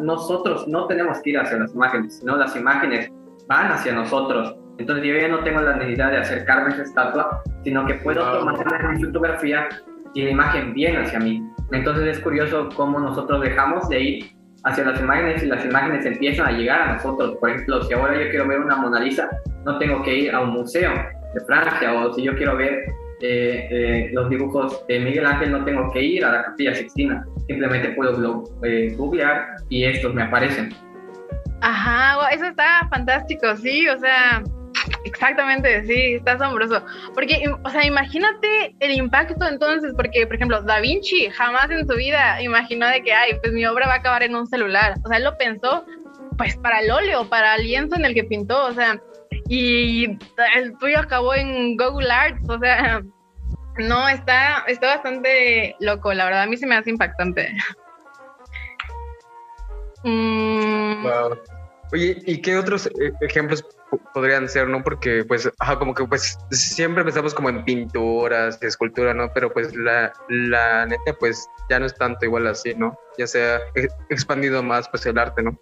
nosotros 0.03 0.67
no 0.67 0.87
tenemos 0.87 1.21
que 1.23 1.31
ir 1.31 1.39
hacia 1.39 1.59
las 1.59 1.75
imágenes, 1.75 2.19
sino 2.19 2.37
las 2.37 2.55
imágenes 2.57 3.11
van 3.47 3.73
hacia 3.73 3.93
nosotros. 3.93 4.57
Entonces 4.79 5.05
yo 5.05 5.17
ya 5.17 5.29
no 5.29 5.41
tengo 5.41 5.61
la 5.61 5.77
necesidad 5.77 6.11
de 6.11 6.19
acercarme 6.19 6.71
a 6.71 6.75
esa 6.75 6.83
estatua, 6.83 7.43
sino 7.65 7.87
que 7.87 7.95
puedo 7.95 8.21
tomar 8.39 8.95
mi 8.95 9.05
fotografía 9.05 9.69
y 10.15 10.23
la 10.23 10.31
imagen 10.31 10.75
viene 10.75 10.99
hacia 10.99 11.19
mí. 11.19 11.43
Entonces 11.73 12.17
es 12.17 12.23
curioso 12.23 12.69
cómo 12.75 12.99
nosotros 12.99 13.41
dejamos 13.43 13.89
de 13.89 14.01
ir 14.01 14.31
hacia 14.65 14.85
las 14.85 15.01
imágenes 15.01 15.43
y 15.43 15.47
las 15.47 15.65
imágenes 15.65 16.07
empiezan 16.07 16.47
a 16.47 16.53
llegar 16.53 16.83
a 16.83 16.93
nosotros. 16.95 17.37
Por 17.41 17.51
ejemplo, 17.51 17.83
si 17.83 17.95
ahora 17.95 18.15
yo 18.15 18.31
quiero 18.31 18.47
ver 18.49 18.61
una 18.61 18.77
Mona 18.77 19.01
Lisa, 19.01 19.29
no 19.65 19.79
tengo 19.79 20.03
que 20.03 20.15
ir 20.15 20.35
a 20.35 20.41
un 20.41 20.51
museo 20.51 20.93
de 21.35 21.41
Francia 21.47 21.93
o 21.95 22.13
si 22.13 22.23
yo 22.23 22.35
quiero 22.37 22.57
ver 22.57 22.85
eh, 23.21 24.11
los 24.13 24.29
dibujos 24.31 24.87
de 24.87 25.01
Miguel 25.01 25.27
Ángel, 25.27 25.53
no 25.53 25.65
tengo 25.65 25.91
que 25.93 26.03
ir 26.03 26.25
a 26.25 26.33
la 26.33 26.43
Capilla 26.45 26.75
Sixtina. 26.75 27.27
Simplemente 27.47 27.91
puedo 27.91 28.45
eh, 28.63 28.95
googlear 28.97 29.57
y 29.69 29.85
estos 29.85 30.15
me 30.15 30.23
aparecen. 30.23 30.75
Ajá, 31.61 32.31
eso 32.31 32.45
está 32.45 32.87
fantástico, 32.91 33.57
sí, 33.57 33.89
o 33.89 33.99
sea, 33.99 34.43
Exactamente, 35.05 35.85
sí, 35.87 36.15
está 36.15 36.33
asombroso. 36.33 36.85
Porque, 37.15 37.43
o 37.65 37.71
sea, 37.71 37.85
imagínate 37.85 38.75
el 38.81 38.93
impacto 38.93 39.47
entonces, 39.47 39.93
porque, 39.97 40.27
por 40.27 40.37
ejemplo, 40.37 40.63
Da 40.63 40.81
Vinci 40.81 41.31
jamás 41.31 41.71
en 41.71 41.87
su 41.87 41.97
vida 41.97 42.41
imaginó 42.43 42.87
de 42.89 43.03
que, 43.03 43.13
ay, 43.13 43.33
pues 43.41 43.53
mi 43.53 43.65
obra 43.67 43.87
va 43.87 43.95
a 43.95 43.97
acabar 43.97 44.23
en 44.23 44.35
un 44.35 44.47
celular. 44.47 44.95
O 45.05 45.09
sea, 45.09 45.19
él 45.19 45.25
lo 45.25 45.37
pensó, 45.37 45.85
pues, 46.37 46.57
para 46.59 46.81
el 46.81 46.91
óleo, 46.91 47.29
para 47.29 47.57
el 47.57 47.65
lienzo 47.65 47.97
en 47.97 48.05
el 48.05 48.15
que 48.15 48.25
pintó, 48.25 48.67
o 48.67 48.73
sea, 48.73 49.01
y 49.49 50.19
el 50.57 50.77
tuyo 50.79 50.99
acabó 51.01 51.35
en 51.35 51.77
Google 51.77 52.11
Arts, 52.11 52.49
o 52.49 52.59
sea, 52.59 53.03
no, 53.79 54.09
está, 54.09 54.65
está 54.67 54.97
bastante 54.97 55.77
loco, 55.81 56.13
la 56.13 56.27
verdad, 56.27 56.43
a 56.43 56.47
mí 56.47 56.57
se 56.57 56.67
me 56.67 56.77
hace 56.77 56.91
impactante. 56.91 57.57
Mm. 60.05 61.07
Oye, 61.93 62.23
¿y 62.27 62.43
qué 62.43 62.57
otros 62.57 62.87
eh, 62.87 63.13
ejemplos 63.23 63.65
podrían 64.13 64.49
ser, 64.49 64.69
¿no? 64.69 64.83
Porque 64.83 65.25
pues, 65.25 65.51
como 65.79 65.95
que 65.95 66.05
pues 66.05 66.39
siempre 66.51 67.03
pensamos 67.03 67.33
como 67.33 67.49
en 67.49 67.65
pinturas, 67.65 68.63
escultura, 68.63 69.15
¿no? 69.15 69.33
Pero 69.33 69.51
pues 69.51 69.75
la, 69.75 70.13
la 70.29 70.87
neta 70.87 71.15
pues 71.19 71.49
ya 71.71 71.81
no 71.81 71.87
es 71.87 71.95
tanto 71.95 72.27
igual 72.27 72.47
así, 72.47 72.75
¿no? 72.75 72.99
Ya 73.17 73.27
se 73.27 73.43
ha 73.43 73.61
expandido 74.11 74.63
más 74.63 74.89
pues 74.91 75.07
el 75.07 75.19
arte, 75.19 75.43
¿no? 75.43 75.59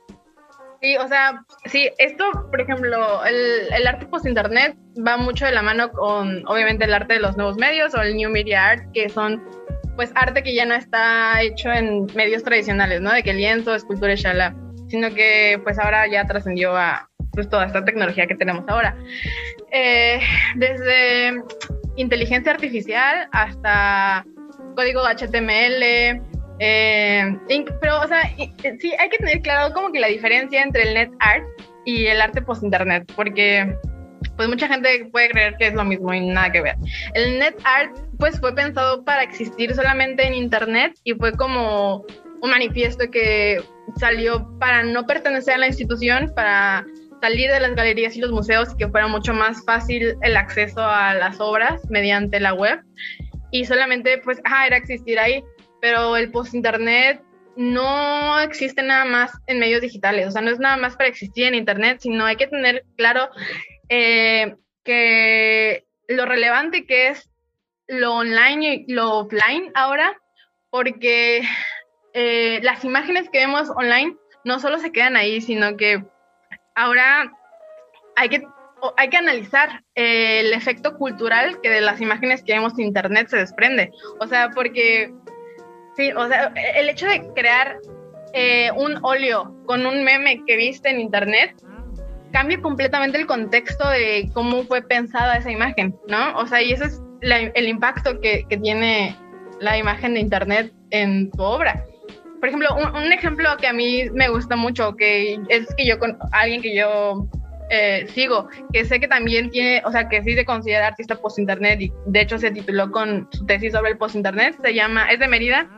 Sí, 0.86 0.96
o 0.98 1.08
sea, 1.08 1.44
sí, 1.64 1.90
esto, 1.98 2.30
por 2.48 2.60
ejemplo, 2.60 3.24
el, 3.24 3.84
arte 3.88 4.06
post-internet 4.06 4.76
va 5.04 5.16
mucho 5.16 5.44
de 5.44 5.50
la 5.50 5.60
mano 5.60 5.90
con, 5.90 6.46
obviamente, 6.46 6.84
el 6.84 6.94
arte 6.94 7.14
de 7.14 7.18
los 7.20 7.36
nuevos 7.36 7.56
medios 7.56 7.92
o 7.96 8.02
el 8.02 8.14
New 8.14 8.30
Media 8.30 8.68
Art, 8.68 8.84
que 8.94 9.08
son, 9.08 9.42
pues, 9.96 10.12
arte 10.14 10.44
que 10.44 10.54
ya 10.54 10.64
no 10.64 10.74
está 10.74 11.42
hecho 11.42 11.72
en 11.72 12.06
medios 12.14 12.44
tradicionales, 12.44 13.00
¿no? 13.00 13.12
De 13.12 13.24
que 13.24 13.34
lienzo, 13.34 13.74
escultura 13.74 14.12
y 14.12 14.16
shala, 14.16 14.54
sino 14.86 15.12
que, 15.12 15.60
pues, 15.64 15.76
ahora 15.80 16.06
ya 16.06 16.24
trascendió 16.24 16.76
a, 16.76 17.10
pues 17.32 17.48
toda 17.48 17.66
esta 17.66 17.84
tecnología 17.84 18.28
que 18.28 18.36
tenemos 18.36 18.64
ahora. 18.68 18.96
Eh, 19.72 20.20
desde 20.54 21.42
inteligencia 21.96 22.52
artificial 22.52 23.28
hasta 23.32 24.24
código 24.76 25.02
HTML, 25.04 26.22
eh, 26.58 27.38
pero, 27.80 28.00
o 28.00 28.08
sea, 28.08 28.22
sí, 28.80 28.92
hay 28.98 29.08
que 29.08 29.18
tener 29.18 29.40
claro 29.42 29.74
como 29.74 29.92
que 29.92 30.00
la 30.00 30.08
diferencia 30.08 30.62
entre 30.62 30.84
el 30.84 30.94
net 30.94 31.10
art 31.20 31.44
y 31.84 32.06
el 32.06 32.20
arte 32.20 32.42
post-internet, 32.42 33.10
porque 33.14 33.76
pues 34.36 34.48
mucha 34.48 34.68
gente 34.68 35.08
puede 35.12 35.30
creer 35.30 35.56
que 35.56 35.68
es 35.68 35.74
lo 35.74 35.84
mismo 35.84 36.12
y 36.12 36.26
nada 36.26 36.50
que 36.50 36.60
ver. 36.60 36.76
El 37.14 37.38
net 37.38 37.56
art 37.64 37.96
pues 38.18 38.38
fue 38.40 38.54
pensado 38.54 39.04
para 39.04 39.22
existir 39.22 39.74
solamente 39.74 40.26
en 40.26 40.34
internet 40.34 40.98
y 41.04 41.14
fue 41.14 41.32
como 41.32 42.04
un 42.42 42.50
manifiesto 42.50 43.10
que 43.10 43.62
salió 43.98 44.46
para 44.58 44.82
no 44.82 45.06
pertenecer 45.06 45.54
a 45.54 45.58
la 45.58 45.66
institución, 45.68 46.32
para 46.34 46.84
salir 47.20 47.50
de 47.50 47.60
las 47.60 47.74
galerías 47.74 48.16
y 48.16 48.20
los 48.20 48.30
museos 48.30 48.72
y 48.72 48.76
que 48.76 48.88
fuera 48.88 49.06
mucho 49.06 49.32
más 49.32 49.64
fácil 49.64 50.16
el 50.20 50.36
acceso 50.36 50.82
a 50.82 51.14
las 51.14 51.40
obras 51.40 51.80
mediante 51.88 52.40
la 52.40 52.52
web 52.52 52.80
y 53.50 53.64
solamente 53.64 54.18
pues 54.18 54.40
ajá, 54.44 54.66
era 54.66 54.76
existir 54.76 55.18
ahí 55.18 55.42
pero 55.80 56.16
el 56.16 56.30
post-internet 56.30 57.22
no 57.56 58.38
existe 58.40 58.82
nada 58.82 59.04
más 59.04 59.32
en 59.46 59.58
medios 59.58 59.80
digitales, 59.80 60.28
o 60.28 60.30
sea, 60.30 60.42
no 60.42 60.50
es 60.50 60.58
nada 60.58 60.76
más 60.76 60.96
para 60.96 61.08
existir 61.08 61.46
en 61.46 61.54
internet, 61.54 61.98
sino 62.00 62.26
hay 62.26 62.36
que 62.36 62.46
tener 62.46 62.84
claro 62.96 63.30
eh, 63.88 64.54
que 64.84 65.84
lo 66.08 66.26
relevante 66.26 66.86
que 66.86 67.08
es 67.08 67.30
lo 67.88 68.14
online 68.14 68.84
y 68.86 68.92
lo 68.92 69.18
offline 69.18 69.70
ahora, 69.74 70.20
porque 70.70 71.42
eh, 72.12 72.60
las 72.62 72.84
imágenes 72.84 73.28
que 73.30 73.38
vemos 73.38 73.70
online 73.70 74.16
no 74.44 74.58
solo 74.60 74.78
se 74.78 74.92
quedan 74.92 75.16
ahí, 75.16 75.40
sino 75.40 75.76
que 75.76 76.04
ahora 76.74 77.32
hay 78.16 78.28
que, 78.28 78.46
hay 78.96 79.10
que 79.10 79.16
analizar 79.16 79.84
eh, 79.94 80.40
el 80.40 80.52
efecto 80.52 80.96
cultural 80.96 81.60
que 81.60 81.70
de 81.70 81.80
las 81.80 82.00
imágenes 82.00 82.42
que 82.42 82.52
vemos 82.52 82.72
en 82.78 82.86
internet 82.86 83.28
se 83.28 83.36
desprende. 83.36 83.92
O 84.20 84.26
sea, 84.26 84.50
porque, 84.50 85.12
sí, 85.96 86.12
o 86.12 86.28
sea, 86.28 86.52
el 86.76 86.88
hecho 86.88 87.06
de 87.06 87.26
crear 87.34 87.78
eh, 88.32 88.70
un 88.76 88.98
óleo 89.02 89.54
con 89.66 89.86
un 89.86 90.04
meme 90.04 90.42
que 90.46 90.56
viste 90.56 90.90
en 90.90 91.00
internet 91.00 91.54
cambia 92.32 92.60
completamente 92.60 93.18
el 93.18 93.26
contexto 93.26 93.88
de 93.88 94.28
cómo 94.34 94.64
fue 94.64 94.82
pensada 94.82 95.36
esa 95.36 95.50
imagen, 95.50 95.96
¿no? 96.08 96.36
O 96.36 96.46
sea, 96.46 96.60
y 96.62 96.72
ese 96.72 96.84
es 96.84 97.02
el 97.22 97.68
impacto 97.68 98.20
que, 98.20 98.44
tiene 98.62 99.16
la 99.60 99.78
imagen 99.78 100.14
de 100.14 100.20
internet 100.20 100.72
en 100.90 101.30
tu 101.30 101.42
obra 101.42 101.82
por 102.38 102.48
ejemplo, 102.48 102.68
un, 102.76 103.12
ejemplo 103.12 103.48
que 103.58 103.66
a 103.66 103.72
mí 103.72 104.10
me 104.12 104.28
gusta 104.28 104.56
mucho, 104.56 104.94
que 104.94 105.40
es 105.48 105.74
que 105.74 105.86
yo 105.86 105.98
con 105.98 106.18
alguien 106.32 106.62
que 106.62 106.76
yo 106.76 107.26
eh, 107.70 108.06
sigo, 108.14 108.48
que 108.72 108.84
sé 108.84 109.00
que 109.00 109.08
también 109.08 109.50
tiene, 109.50 109.82
o 109.84 109.90
sea, 109.90 110.08
que 110.08 110.22
sí 110.22 110.34
se 110.34 110.44
considera 110.44 110.88
artista 110.88 111.16
post-internet 111.16 111.80
y 111.80 111.92
de 112.06 112.20
hecho 112.20 112.38
se 112.38 112.50
tituló 112.50 112.90
con 112.90 113.28
su 113.32 113.44
tesis 113.46 113.72
sobre 113.72 113.92
el 113.92 113.98
post-internet, 113.98 114.56
se 114.62 114.74
llama, 114.74 115.10
es 115.10 115.18
de 115.18 115.28
Mérida, 115.28 115.68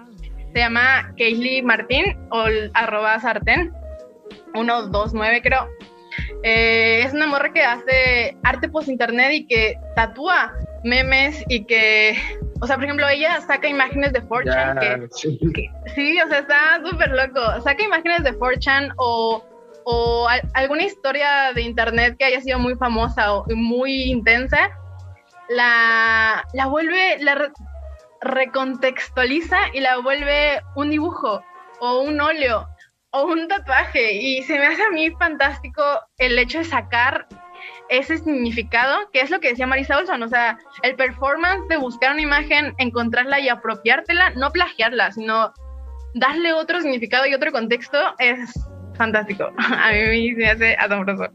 se 0.58 0.64
llama 0.64 1.14
Kaylee 1.16 1.62
Martín 1.62 2.18
o 2.30 2.46
arroba 2.74 3.20
sartén, 3.20 3.72
129 4.54 5.40
creo. 5.40 5.68
Eh, 6.42 7.04
es 7.04 7.14
una 7.14 7.28
morra 7.28 7.52
que 7.52 7.62
hace 7.62 8.36
arte 8.42 8.68
post-internet 8.68 9.30
y 9.34 9.46
que 9.46 9.76
tatúa 9.94 10.52
memes 10.82 11.44
y 11.48 11.64
que 11.64 12.16
o 12.60 12.66
sea, 12.66 12.74
por 12.74 12.86
ejemplo, 12.86 13.08
ella 13.08 13.40
saca 13.40 13.68
imágenes 13.68 14.12
de 14.12 14.20
4chan 14.24 14.80
que, 14.80 15.68
sí. 15.94 16.20
o 16.20 16.28
sea, 16.28 16.40
está 16.40 16.80
súper 16.84 17.10
loco. 17.10 17.40
Saca 17.62 17.80
imágenes 17.84 18.24
de 18.24 18.36
4chan 18.36 18.94
o, 18.96 19.44
o 19.84 20.28
alguna 20.54 20.82
historia 20.82 21.52
de 21.54 21.62
internet 21.62 22.16
que 22.18 22.24
haya 22.24 22.40
sido 22.40 22.58
muy 22.58 22.74
famosa 22.74 23.32
o 23.32 23.44
muy 23.54 24.10
intensa, 24.10 24.70
la, 25.48 26.44
la 26.52 26.66
vuelve, 26.66 27.18
la 27.20 27.52
recontextualiza 28.20 29.56
y 29.72 29.80
la 29.80 29.98
vuelve 29.98 30.60
un 30.74 30.90
dibujo 30.90 31.42
o 31.80 32.00
un 32.00 32.20
óleo 32.20 32.66
o 33.10 33.24
un 33.24 33.48
tatuaje. 33.48 34.12
Y 34.14 34.42
se 34.42 34.58
me 34.58 34.66
hace 34.66 34.82
a 34.82 34.90
mí 34.90 35.10
fantástico 35.12 35.82
el 36.18 36.38
hecho 36.38 36.58
de 36.58 36.64
sacar 36.64 37.26
ese 37.88 38.18
significado, 38.18 38.96
que 39.12 39.20
es 39.20 39.30
lo 39.30 39.40
que 39.40 39.50
decía 39.50 39.66
Marisa 39.66 39.98
Olson, 39.98 40.22
o 40.22 40.28
sea, 40.28 40.58
el 40.82 40.94
performance 40.94 41.66
de 41.68 41.76
buscar 41.76 42.12
una 42.12 42.22
imagen, 42.22 42.74
encontrarla 42.78 43.40
y 43.40 43.48
apropiártela, 43.48 44.30
no 44.30 44.50
plagiarla, 44.50 45.10
sino 45.12 45.52
darle 46.14 46.52
otro 46.52 46.80
significado 46.80 47.26
y 47.26 47.34
otro 47.34 47.50
contexto, 47.50 47.98
es 48.18 48.52
fantástico. 48.94 49.50
A 49.58 49.90
mí 49.92 50.32
me 50.32 50.50
hace 50.50 50.74
asombroso. 50.76 51.26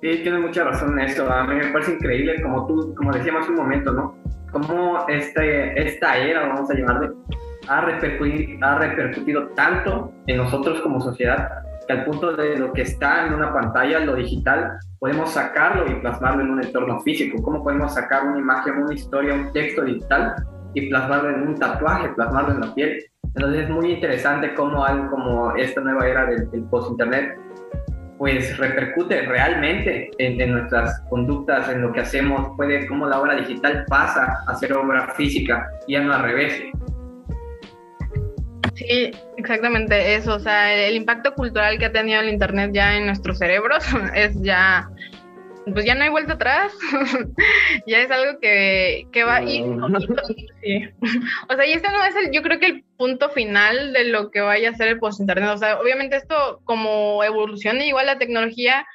Sí, 0.00 0.18
tiene 0.22 0.38
mucha 0.38 0.64
razón 0.64 0.98
en 0.98 1.06
eso. 1.06 1.30
A 1.30 1.44
mí 1.44 1.54
me 1.54 1.66
parece 1.68 1.92
increíble, 1.92 2.40
como 2.42 2.66
tú, 2.66 2.94
como 2.96 3.12
decíamos 3.12 3.48
un 3.48 3.56
momento, 3.56 3.92
¿no? 3.92 4.16
Cómo 4.52 5.06
este, 5.08 5.80
esta 5.80 6.16
era, 6.16 6.48
vamos 6.48 6.70
a 6.70 6.74
llamarle, 6.74 7.10
ha 7.68 7.80
repercutido, 7.82 8.66
ha 8.66 8.78
repercutido 8.78 9.48
tanto 9.48 10.12
en 10.26 10.36
nosotros 10.38 10.80
como 10.80 11.00
sociedad 11.00 11.62
al 11.90 12.04
punto 12.04 12.32
de 12.32 12.56
lo 12.56 12.72
que 12.72 12.82
está 12.82 13.26
en 13.26 13.34
una 13.34 13.52
pantalla, 13.52 14.00
lo 14.00 14.14
digital, 14.14 14.78
podemos 14.98 15.30
sacarlo 15.30 15.90
y 15.90 15.96
plasmarlo 15.96 16.42
en 16.42 16.50
un 16.50 16.64
entorno 16.64 17.00
físico. 17.00 17.42
¿Cómo 17.42 17.62
podemos 17.62 17.94
sacar 17.94 18.24
una 18.26 18.38
imagen, 18.38 18.82
una 18.82 18.94
historia, 18.94 19.34
un 19.34 19.52
texto 19.52 19.82
digital 19.82 20.34
y 20.74 20.88
plasmarlo 20.88 21.30
en 21.30 21.48
un 21.48 21.54
tatuaje, 21.56 22.08
plasmarlo 22.10 22.54
en 22.54 22.60
la 22.60 22.74
piel? 22.74 23.04
Entonces 23.34 23.64
es 23.64 23.70
muy 23.70 23.92
interesante 23.92 24.54
cómo 24.54 24.84
algo 24.84 25.10
como 25.10 25.54
esta 25.56 25.80
nueva 25.80 26.06
era 26.06 26.26
del, 26.26 26.48
post-internet 26.70 27.38
pues 28.20 28.54
repercute 28.58 29.22
realmente 29.22 30.10
en, 30.18 30.52
nuestras 30.52 31.00
conductas, 31.08 31.70
en 31.70 31.80
lo 31.80 31.90
que 31.90 32.00
hacemos, 32.00 32.54
puede 32.54 32.86
cómo 32.86 33.06
la 33.06 33.18
obra 33.18 33.34
digital 33.34 33.86
pasa 33.88 34.44
a 34.46 34.54
ser 34.56 34.74
obra 34.74 35.14
física 35.14 35.66
y 35.86 35.94
ya 35.94 36.02
no 36.02 36.12
al 36.12 36.24
revés. 36.24 36.62
Sí, 38.74 39.10
exactamente 39.38 40.16
eso. 40.16 40.34
O 40.34 40.38
sea, 40.38 40.70
el, 40.70 40.96
impacto 40.96 41.32
cultural 41.34 41.78
que 41.78 41.86
ha 41.86 41.92
tenido 41.92 42.20
el 42.20 42.28
Internet 42.28 42.72
ya 42.74 42.98
en 42.98 43.06
nuestros 43.06 43.38
cerebros 43.38 43.82
es 44.14 44.38
ya, 44.42 44.90
pues 45.72 45.84
ya 45.84 45.94
no 45.94 46.04
hay 46.04 46.10
vuelta 46.10 46.34
atrás. 46.34 46.72
ya 47.86 48.00
es 48.00 48.10
algo 48.10 48.38
que, 48.40 49.06
que 49.12 49.24
va 49.24 49.42
y, 49.42 49.58
sí. 50.62 50.88
O 51.48 51.54
sea, 51.54 51.66
y 51.66 51.72
este 51.72 51.90
no 51.90 52.04
es 52.04 52.16
el, 52.16 52.32
yo 52.32 52.42
creo 52.42 52.58
que 52.58 52.66
el 52.66 52.84
punto 52.96 53.30
final 53.30 53.92
de 53.92 54.04
lo 54.04 54.30
que 54.30 54.40
vaya 54.40 54.70
a 54.70 54.74
ser 54.74 54.88
el 54.88 54.98
post-internet. 54.98 55.50
O 55.50 55.58
sea, 55.58 55.80
obviamente 55.80 56.16
esto 56.16 56.60
como 56.64 57.22
evoluciona 57.24 57.84
igual 57.84 58.06
la 58.06 58.18
tecnología, 58.18 58.86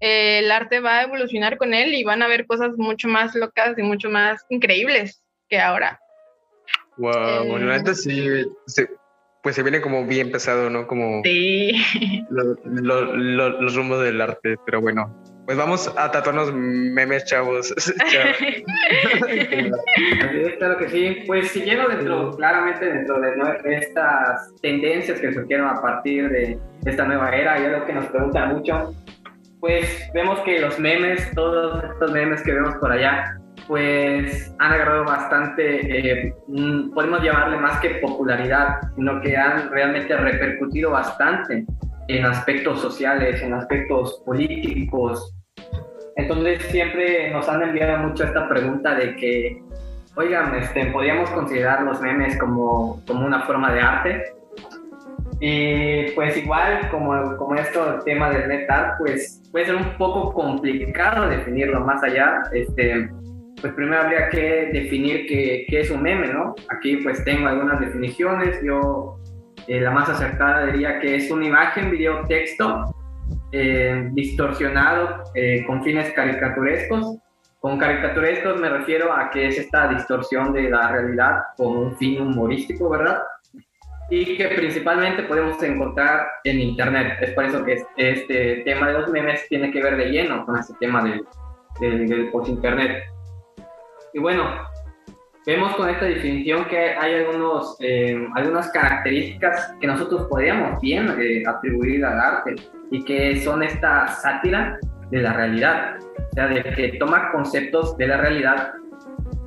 eh, 0.00 0.40
el 0.40 0.50
arte 0.50 0.80
va 0.80 0.98
a 0.98 1.02
evolucionar 1.02 1.56
con 1.58 1.74
él 1.74 1.94
y 1.94 2.04
van 2.04 2.22
a 2.22 2.26
haber 2.26 2.46
cosas 2.46 2.70
mucho 2.76 3.08
más 3.08 3.34
locas 3.34 3.78
y 3.78 3.82
mucho 3.82 4.10
más 4.10 4.44
increíbles 4.48 5.22
que 5.48 5.58
ahora. 5.58 6.00
Wow, 6.96 7.46
bueno, 7.46 7.72
eh, 7.72 7.94
sí, 7.94 8.26
pues 9.42 9.54
se 9.54 9.62
viene 9.62 9.80
como 9.80 10.04
bien 10.04 10.32
pesado, 10.32 10.68
¿no? 10.68 10.86
Como 10.86 11.22
sí. 11.22 11.72
los 12.28 13.74
rumbos 13.74 14.02
del 14.02 14.20
arte, 14.20 14.56
pero 14.66 14.80
bueno. 14.80 15.14
Pues 15.48 15.56
vamos 15.56 15.88
a 15.96 16.10
tatuarnos 16.10 16.52
memes, 16.52 17.24
chavos. 17.24 17.74
claro 20.58 20.76
que 20.76 20.90
sí. 20.90 21.24
Pues 21.26 21.52
siguiendo 21.52 21.88
dentro, 21.88 22.36
claramente 22.36 22.84
dentro 22.84 23.18
de 23.18 23.76
estas 23.76 24.54
tendencias 24.60 25.18
que 25.18 25.32
surgieron 25.32 25.66
a 25.66 25.80
partir 25.80 26.28
de 26.28 26.58
esta 26.84 27.06
nueva 27.06 27.30
era, 27.30 27.58
y 27.58 27.64
algo 27.64 27.86
que 27.86 27.94
nos 27.94 28.04
preguntan 28.08 28.56
mucho, 28.56 28.94
pues 29.58 30.10
vemos 30.12 30.38
que 30.40 30.58
los 30.58 30.78
memes, 30.78 31.32
todos 31.34 31.82
estos 31.82 32.12
memes 32.12 32.42
que 32.42 32.52
vemos 32.52 32.74
por 32.74 32.92
allá, 32.92 33.38
pues 33.66 34.54
han 34.58 34.74
agarrado 34.74 35.06
bastante, 35.06 36.26
eh, 36.26 36.34
mm, 36.48 36.92
podemos 36.92 37.22
llamarle 37.22 37.56
más 37.56 37.80
que 37.80 37.94
popularidad, 38.02 38.80
sino 38.96 39.18
que 39.22 39.34
han 39.34 39.70
realmente 39.70 40.14
repercutido 40.14 40.90
bastante 40.90 41.64
en 42.08 42.26
aspectos 42.26 42.82
sociales, 42.82 43.40
en 43.40 43.54
aspectos 43.54 44.20
políticos. 44.26 45.34
Entonces 46.18 46.60
siempre 46.64 47.30
nos 47.30 47.48
han 47.48 47.62
enviado 47.62 47.96
mucho 47.98 48.24
esta 48.24 48.48
pregunta 48.48 48.96
de 48.96 49.14
que, 49.14 49.62
oigan, 50.16 50.52
este, 50.56 50.86
¿podríamos 50.86 51.30
considerar 51.30 51.82
los 51.82 52.00
memes 52.00 52.36
como, 52.38 53.00
como 53.06 53.24
una 53.24 53.42
forma 53.42 53.72
de 53.72 53.80
arte? 53.80 54.24
Y 55.40 56.10
pues 56.16 56.36
igual, 56.36 56.88
como, 56.90 57.36
como 57.36 57.54
esto, 57.54 57.94
el 57.94 58.04
tema 58.04 58.30
del 58.30 58.48
net 58.48 58.68
art, 58.68 58.98
pues 58.98 59.40
puede 59.52 59.66
ser 59.66 59.76
un 59.76 59.96
poco 59.96 60.32
complicado 60.32 61.28
definirlo 61.28 61.80
más 61.82 62.02
allá. 62.02 62.42
Este, 62.52 63.08
pues 63.60 63.72
primero 63.74 64.02
habría 64.02 64.28
que 64.28 64.70
definir 64.72 65.24
qué, 65.28 65.66
qué, 65.68 65.80
es 65.82 65.90
un 65.90 66.02
meme, 66.02 66.26
¿no? 66.32 66.56
Aquí 66.76 66.96
pues 66.96 67.22
tengo 67.22 67.46
algunas 67.46 67.78
definiciones, 67.78 68.60
yo 68.64 69.20
eh, 69.68 69.80
la 69.80 69.92
más 69.92 70.08
acertada 70.08 70.66
diría 70.66 70.98
que 70.98 71.14
es 71.14 71.30
una 71.30 71.46
imagen, 71.46 71.92
video, 71.92 72.24
texto 72.26 72.92
eh, 73.52 74.08
distorsionado 74.12 75.24
eh, 75.34 75.64
con 75.66 75.82
fines 75.82 76.12
caricaturescos. 76.12 77.18
Con 77.60 77.78
caricaturescos 77.78 78.60
me 78.60 78.68
refiero 78.68 79.12
a 79.12 79.30
que 79.30 79.48
es 79.48 79.58
esta 79.58 79.88
distorsión 79.88 80.52
de 80.52 80.70
la 80.70 80.92
realidad 80.92 81.40
con 81.56 81.76
un 81.76 81.96
fin 81.96 82.20
humorístico, 82.20 82.88
¿verdad? 82.88 83.22
Y 84.10 84.36
que 84.36 84.48
principalmente 84.48 85.24
podemos 85.24 85.62
encontrar 85.62 86.26
en 86.44 86.60
Internet. 86.60 87.18
Es 87.20 87.32
por 87.32 87.44
eso 87.44 87.64
que 87.64 87.82
este 87.96 88.62
tema 88.64 88.88
de 88.88 89.00
los 89.00 89.10
memes 89.10 89.46
tiene 89.48 89.70
que 89.70 89.82
ver 89.82 89.96
de 89.96 90.10
lleno 90.10 90.46
con 90.46 90.56
este 90.56 90.74
tema 90.80 91.02
del, 91.02 91.26
del, 91.80 92.08
del 92.08 92.30
post-internet. 92.30 93.04
Y 94.14 94.18
bueno, 94.20 94.67
vemos 95.48 95.74
con 95.76 95.88
esta 95.88 96.04
definición 96.04 96.66
que 96.66 96.90
hay 96.90 97.24
algunos, 97.24 97.78
eh, 97.80 98.22
algunas 98.34 98.70
características 98.70 99.74
que 99.80 99.86
nosotros 99.86 100.26
podríamos 100.28 100.78
bien 100.82 101.08
eh, 101.18 101.42
atribuir 101.46 102.04
al 102.04 102.20
arte 102.20 102.56
y 102.90 103.02
que 103.02 103.40
son 103.40 103.62
esta 103.62 104.08
sátira 104.08 104.78
de 105.10 105.22
la 105.22 105.32
realidad, 105.32 105.96
o 106.18 106.34
sea, 106.34 106.48
de 106.48 106.62
que 106.62 106.98
toma 106.98 107.32
conceptos 107.32 107.96
de 107.96 108.08
la 108.08 108.18
realidad 108.18 108.74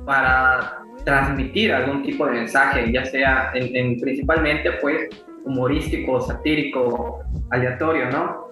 para 0.04 0.82
transmitir 1.04 1.72
algún 1.72 2.02
tipo 2.02 2.26
de 2.26 2.32
mensaje, 2.32 2.92
ya 2.92 3.04
sea 3.04 3.52
en, 3.54 4.00
principalmente 4.00 4.72
pues 4.80 5.08
humorístico, 5.44 6.20
satírico, 6.20 7.22
aleatorio, 7.50 8.10
¿no? 8.10 8.48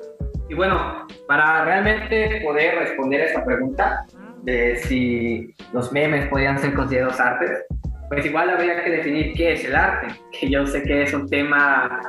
Y 0.48 0.54
bueno, 0.54 1.04
para 1.26 1.64
realmente 1.64 2.42
poder 2.44 2.78
responder 2.78 3.22
a 3.22 3.24
esta 3.24 3.44
pregunta, 3.44 4.06
de 4.42 4.76
si 4.76 5.54
los 5.72 5.92
memes 5.92 6.26
podrían 6.28 6.58
ser 6.58 6.74
considerados 6.74 7.20
artes, 7.20 7.64
pues 8.08 8.26
igual 8.26 8.50
habría 8.50 8.82
que 8.82 8.90
definir 8.90 9.32
qué 9.34 9.52
es 9.52 9.64
el 9.64 9.74
arte, 9.74 10.08
que 10.38 10.50
yo 10.50 10.66
sé 10.66 10.82
que 10.82 11.02
es 11.02 11.14
un 11.14 11.28
tema 11.28 12.00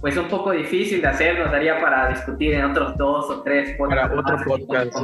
pues 0.00 0.16
un 0.16 0.28
poco 0.28 0.52
difícil 0.52 1.02
de 1.02 1.08
hacer, 1.08 1.38
nos 1.38 1.52
daría 1.52 1.78
para 1.78 2.08
discutir 2.08 2.54
en 2.54 2.64
otros 2.64 2.96
dos 2.96 3.30
o 3.30 3.42
tres 3.42 3.76
podcasts. 3.76 4.08
Para 4.08 4.34
otro 4.34 4.44
podcast. 4.46 4.96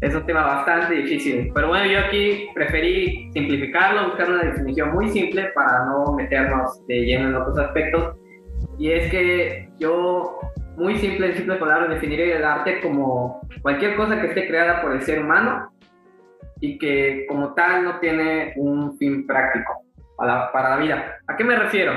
Es 0.00 0.14
un 0.16 0.26
tema 0.26 0.42
bastante 0.42 0.94
difícil, 0.94 1.52
pero 1.54 1.68
bueno, 1.68 1.86
yo 1.86 2.00
aquí 2.00 2.48
preferí 2.54 3.30
simplificarlo, 3.32 4.08
buscar 4.08 4.30
una 4.30 4.42
definición 4.42 4.92
muy 4.92 5.08
simple 5.10 5.50
para 5.54 5.84
no 5.84 6.12
meternos 6.14 6.84
de 6.88 7.04
lleno 7.04 7.28
en 7.28 7.34
otros 7.36 7.56
aspectos. 7.58 8.16
Y 8.78 8.90
es 8.90 9.10
que 9.12 9.68
yo, 9.78 10.40
muy 10.76 10.96
simple, 10.98 11.28
en 11.28 11.36
simple 11.36 11.56
palabras, 11.56 11.90
definiría 11.90 12.36
el 12.36 12.44
arte 12.44 12.80
como 12.80 13.40
cualquier 13.62 13.96
cosa 13.96 14.20
que 14.20 14.28
esté 14.28 14.46
creada 14.46 14.80
por 14.80 14.92
el 14.92 15.02
ser 15.02 15.20
humano 15.20 15.72
y 16.60 16.78
que 16.78 17.26
como 17.28 17.54
tal 17.54 17.84
no 17.84 17.98
tiene 17.98 18.54
un 18.56 18.96
fin 18.96 19.26
práctico 19.26 19.82
para, 20.16 20.50
para 20.52 20.70
la 20.70 20.76
vida. 20.76 21.16
¿A 21.26 21.36
qué 21.36 21.44
me 21.44 21.56
refiero? 21.56 21.92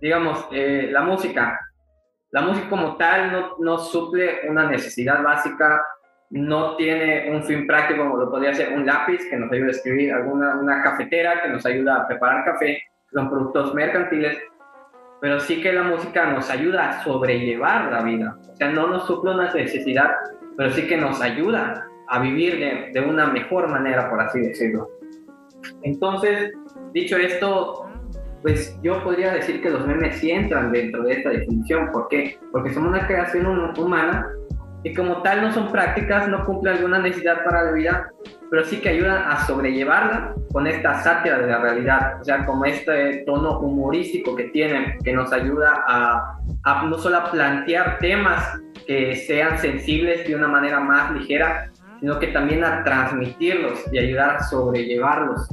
Digamos, 0.00 0.48
eh, 0.52 0.88
la 0.90 1.02
música. 1.02 1.60
La 2.30 2.42
música 2.42 2.68
como 2.68 2.96
tal 2.96 3.32
no, 3.32 3.56
no 3.60 3.78
suple 3.78 4.48
una 4.48 4.68
necesidad 4.68 5.22
básica, 5.22 5.84
no 6.30 6.76
tiene 6.76 7.30
un 7.30 7.44
fin 7.44 7.66
práctico 7.66 8.02
como 8.02 8.16
lo 8.16 8.30
podría 8.30 8.54
ser 8.54 8.72
un 8.72 8.84
lápiz 8.84 9.20
que 9.30 9.36
nos 9.36 9.50
ayuda 9.52 9.68
a 9.68 9.70
escribir, 9.70 10.12
alguna 10.12 10.56
una 10.56 10.82
cafetera 10.82 11.42
que 11.42 11.48
nos 11.48 11.64
ayuda 11.64 11.96
a 11.96 12.08
preparar 12.08 12.44
café, 12.44 12.82
son 13.12 13.30
productos 13.30 13.74
mercantiles, 13.74 14.38
pero 15.20 15.40
sí 15.40 15.60
que 15.62 15.72
la 15.72 15.82
música 15.82 16.30
nos 16.30 16.50
ayuda 16.50 16.90
a 16.90 17.04
sobrellevar 17.04 17.92
la 17.92 18.02
vida. 18.02 18.36
O 18.52 18.56
sea, 18.56 18.70
no 18.70 18.88
nos 18.88 19.06
suple 19.06 19.32
una 19.32 19.52
necesidad, 19.52 20.10
pero 20.56 20.70
sí 20.70 20.86
que 20.86 20.96
nos 20.96 21.20
ayuda 21.20 21.86
a 22.08 22.20
vivir 22.20 22.58
de, 22.58 22.90
de 22.92 23.06
una 23.06 23.26
mejor 23.26 23.68
manera, 23.68 24.08
por 24.10 24.20
así 24.20 24.40
decirlo. 24.40 24.88
Entonces, 25.82 26.52
dicho 26.92 27.16
esto, 27.16 27.86
pues 28.42 28.78
yo 28.82 29.02
podría 29.02 29.32
decir 29.32 29.60
que 29.60 29.70
los 29.70 29.86
memes 29.86 30.18
sí 30.18 30.30
entran 30.30 30.70
dentro 30.70 31.02
de 31.02 31.14
esta 31.14 31.30
definición. 31.30 31.90
¿Por 31.90 32.08
qué? 32.08 32.38
Porque 32.52 32.72
son 32.72 32.86
una 32.86 33.06
creación 33.06 33.46
humana 33.76 34.30
y 34.84 34.94
como 34.94 35.20
tal 35.22 35.42
no 35.42 35.52
son 35.52 35.72
prácticas, 35.72 36.28
no 36.28 36.44
cumplen 36.44 36.76
alguna 36.76 37.00
necesidad 37.00 37.42
para 37.44 37.64
la 37.64 37.72
vida, 37.72 38.08
pero 38.50 38.64
sí 38.64 38.80
que 38.80 38.90
ayudan 38.90 39.24
a 39.28 39.44
sobrellevarla 39.46 40.34
con 40.52 40.66
esta 40.66 41.02
sátira 41.02 41.38
de 41.38 41.46
la 41.46 41.58
realidad, 41.58 42.20
o 42.20 42.24
sea, 42.24 42.44
como 42.44 42.64
este 42.64 43.24
tono 43.26 43.58
humorístico 43.60 44.34
que 44.36 44.44
tienen, 44.44 44.98
que 45.02 45.12
nos 45.12 45.32
ayuda 45.32 45.84
a, 45.86 46.38
no 46.84 46.98
solo 46.98 47.18
a 47.18 47.30
plantear 47.30 47.98
temas 47.98 48.58
que 48.86 49.16
sean 49.16 49.58
sensibles 49.58 50.26
de 50.26 50.34
una 50.34 50.48
manera 50.48 50.80
más 50.80 51.12
ligera, 51.12 51.70
sino 52.00 52.18
que 52.18 52.28
también 52.28 52.64
a 52.64 52.84
transmitirlos 52.84 53.84
y 53.92 53.98
ayudar 53.98 54.36
a 54.36 54.42
sobrellevarlos. 54.44 55.48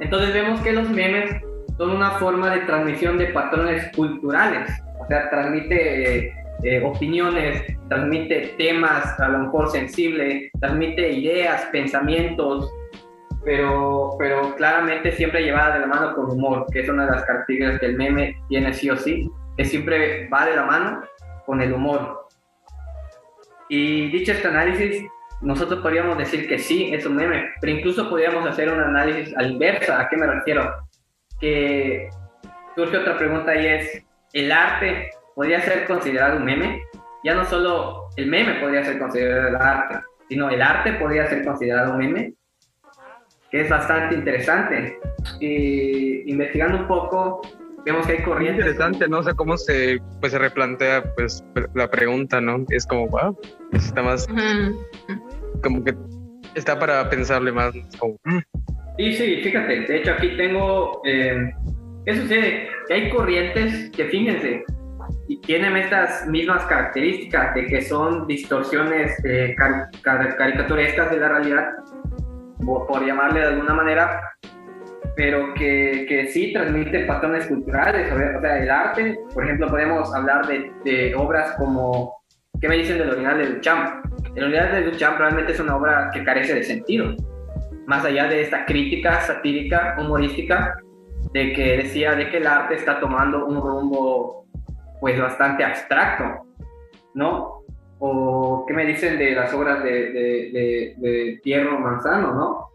Entonces 0.00 0.34
vemos 0.34 0.60
que 0.60 0.72
los 0.72 0.88
memes 0.90 1.42
son 1.78 1.90
una 1.90 2.12
forma 2.12 2.50
de 2.54 2.60
transmisión 2.62 3.18
de 3.18 3.26
patrones 3.26 3.90
culturales, 3.96 4.70
o 5.00 5.06
sea, 5.06 5.30
transmite 5.30 6.26
eh, 6.26 6.43
eh, 6.62 6.82
opiniones, 6.84 7.62
transmite 7.88 8.54
temas 8.56 9.18
a 9.20 9.28
lo 9.28 9.38
mejor 9.40 9.70
sensibles, 9.70 10.50
transmite 10.60 11.12
ideas, 11.12 11.66
pensamientos, 11.72 12.70
pero, 13.44 14.16
pero 14.18 14.54
claramente 14.56 15.12
siempre 15.12 15.42
llevada 15.42 15.74
de 15.74 15.80
la 15.80 15.86
mano 15.86 16.14
con 16.14 16.30
humor, 16.30 16.66
que 16.72 16.80
es 16.80 16.88
una 16.88 17.04
de 17.04 17.12
las 17.12 17.24
características 17.24 17.80
que 17.80 17.86
el 17.86 17.96
meme 17.96 18.36
tiene 18.48 18.72
sí 18.72 18.88
o 18.88 18.96
sí, 18.96 19.30
que 19.56 19.64
siempre 19.64 20.28
va 20.28 20.46
de 20.46 20.56
la 20.56 20.64
mano 20.64 21.02
con 21.44 21.60
el 21.60 21.72
humor. 21.72 22.26
Y 23.68 24.10
dicho 24.10 24.32
este 24.32 24.48
análisis, 24.48 25.04
nosotros 25.42 25.80
podríamos 25.80 26.16
decir 26.16 26.48
que 26.48 26.58
sí, 26.58 26.94
es 26.94 27.04
un 27.04 27.16
meme, 27.16 27.50
pero 27.60 27.72
incluso 27.72 28.08
podríamos 28.08 28.46
hacer 28.46 28.72
un 28.72 28.80
análisis 28.80 29.36
al 29.36 29.52
inversa. 29.52 30.00
¿A 30.00 30.08
qué 30.08 30.16
me 30.16 30.26
refiero? 30.26 30.74
Que 31.40 32.08
surge 32.74 32.96
otra 32.96 33.18
pregunta 33.18 33.54
y 33.54 33.66
es, 33.66 34.04
¿el 34.32 34.50
arte 34.50 35.10
podría 35.34 35.60
ser 35.60 35.86
considerado 35.86 36.38
un 36.38 36.44
meme? 36.44 36.82
Ya 37.24 37.34
no 37.34 37.44
solo 37.44 38.08
el 38.16 38.26
meme 38.26 38.54
podría 38.60 38.84
ser 38.84 38.98
considerado 38.98 39.48
el 39.48 39.56
arte, 39.56 40.00
sino 40.28 40.50
el 40.50 40.62
arte 40.62 40.92
podría 40.94 41.26
ser 41.26 41.44
considerado 41.44 41.92
un 41.92 41.98
meme, 41.98 42.34
que 43.50 43.62
es 43.62 43.68
bastante 43.68 44.14
interesante. 44.14 44.98
Y 45.40 46.30
investigando 46.30 46.78
un 46.78 46.86
poco, 46.86 47.42
vemos 47.84 48.06
que 48.06 48.14
hay 48.14 48.22
corrientes. 48.22 48.66
Interesante, 48.66 49.08
¿no? 49.08 49.18
O 49.18 49.22
sea, 49.22 49.34
cómo 49.34 49.56
se, 49.56 49.98
pues, 50.20 50.32
se 50.32 50.38
replantea 50.38 51.02
pues, 51.14 51.42
la 51.74 51.90
pregunta, 51.90 52.40
¿no? 52.40 52.64
Es 52.70 52.86
como, 52.86 53.08
wow, 53.08 53.38
está 53.72 54.02
más. 54.02 54.26
Como 55.62 55.82
que 55.82 55.94
está 56.54 56.78
para 56.78 57.08
pensarle 57.08 57.52
más. 57.52 57.74
Como, 57.98 58.16
mm". 58.24 58.38
Sí, 58.98 59.12
sí, 59.14 59.40
fíjate. 59.42 59.80
De 59.80 59.96
hecho, 59.96 60.12
aquí 60.12 60.36
tengo. 60.36 61.00
Eh, 61.04 61.52
¿Qué 62.06 62.16
sucede? 62.16 62.68
Que 62.86 62.94
hay 62.94 63.10
corrientes 63.10 63.90
que, 63.90 64.04
fíjense, 64.04 64.62
y 65.28 65.40
tienen 65.40 65.76
estas 65.76 66.26
mismas 66.26 66.64
características 66.66 67.54
de 67.54 67.66
que 67.66 67.82
son 67.82 68.26
distorsiones 68.26 69.12
eh, 69.24 69.54
caricaturescas 70.02 71.10
de 71.10 71.16
la 71.18 71.28
realidad, 71.28 71.70
por 72.64 73.04
llamarle 73.04 73.40
de 73.40 73.46
alguna 73.46 73.74
manera, 73.74 74.20
pero 75.16 75.54
que, 75.54 76.06
que 76.08 76.26
sí 76.28 76.52
transmite 76.52 77.04
patrones 77.04 77.46
culturales. 77.46 78.12
O 78.12 78.40
sea, 78.40 78.62
el 78.62 78.70
arte, 78.70 79.18
por 79.32 79.44
ejemplo, 79.44 79.68
podemos 79.68 80.14
hablar 80.14 80.46
de, 80.46 80.72
de 80.84 81.14
obras 81.14 81.52
como, 81.56 82.22
¿qué 82.60 82.68
me 82.68 82.76
dicen 82.76 82.98
del 82.98 83.10
original 83.10 83.38
de 83.38 83.46
Duchamp? 83.54 84.04
El 84.34 84.44
original 84.44 84.72
de 84.72 84.90
Duchamp 84.90 85.18
realmente 85.18 85.52
es 85.52 85.60
una 85.60 85.76
obra 85.76 86.10
que 86.12 86.24
carece 86.24 86.54
de 86.54 86.64
sentido, 86.64 87.14
más 87.86 88.04
allá 88.04 88.26
de 88.28 88.42
esta 88.42 88.64
crítica 88.64 89.20
satírica, 89.20 89.96
humorística, 89.98 90.76
de 91.32 91.52
que 91.52 91.76
decía 91.78 92.14
de 92.14 92.30
que 92.30 92.38
el 92.38 92.46
arte 92.46 92.74
está 92.74 93.00
tomando 93.00 93.46
un 93.46 93.60
rumbo 93.60 94.43
pues 95.04 95.20
bastante 95.20 95.62
abstracto, 95.62 96.46
¿no? 97.12 97.60
O 97.98 98.64
qué 98.66 98.72
me 98.72 98.86
dicen 98.86 99.18
de 99.18 99.32
las 99.32 99.52
obras 99.52 99.84
de, 99.84 99.90
de, 99.90 100.94
de, 100.96 101.40
de 101.44 101.64
Manzano, 101.78 102.32
¿no? 102.32 102.70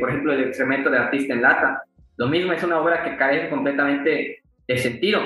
por 0.00 0.08
ejemplo, 0.08 0.32
el 0.32 0.44
excremento 0.44 0.88
de 0.88 0.96
artista 0.96 1.34
en 1.34 1.42
lata. 1.42 1.82
Lo 2.16 2.28
mismo 2.28 2.54
es 2.54 2.62
una 2.62 2.80
obra 2.80 3.04
que 3.04 3.18
carece 3.18 3.50
completamente 3.50 4.38
de 4.66 4.78
sentido, 4.78 5.20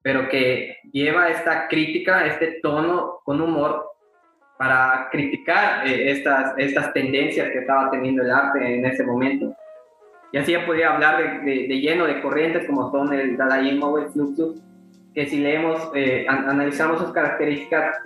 pero 0.00 0.28
que 0.28 0.76
lleva 0.92 1.28
esta 1.28 1.66
crítica, 1.66 2.24
este 2.24 2.60
tono 2.62 3.18
con 3.24 3.40
humor 3.40 3.84
para 4.56 5.08
criticar 5.10 5.88
eh, 5.88 6.12
estas, 6.12 6.54
estas 6.56 6.92
tendencias 6.92 7.50
que 7.50 7.58
estaba 7.58 7.90
teniendo 7.90 8.22
el 8.22 8.30
arte 8.30 8.76
en 8.78 8.86
ese 8.86 9.02
momento. 9.02 9.52
Y 10.30 10.38
así 10.38 10.52
ya 10.52 10.64
podría 10.64 10.94
hablar 10.94 11.42
de, 11.44 11.66
de, 11.66 11.80
lleno 11.80 12.06
de 12.06 12.22
corrientes 12.22 12.64
como 12.64 12.92
son 12.92 13.12
el 13.12 13.36
dadaísmo 13.36 13.88
o 13.88 13.98
el 13.98 14.08
fluxus, 14.10 14.62
que 15.14 15.26
si 15.26 15.38
leemos, 15.38 15.90
eh, 15.94 16.26
analizamos 16.28 17.00
sus 17.00 17.12
características, 17.12 17.96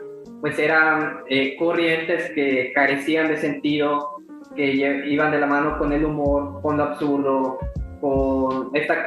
pues 0.40 0.58
eran 0.58 1.20
eh, 1.28 1.56
corrientes 1.56 2.30
que 2.34 2.72
carecían 2.74 3.28
de 3.28 3.38
sentido, 3.38 4.18
que 4.54 4.72
iban 5.06 5.30
de 5.30 5.40
la 5.40 5.46
mano 5.46 5.78
con 5.78 5.92
el 5.92 6.04
humor, 6.04 6.60
con 6.62 6.76
lo 6.76 6.84
absurdo, 6.84 7.58
con 8.00 8.70
esta 8.74 9.04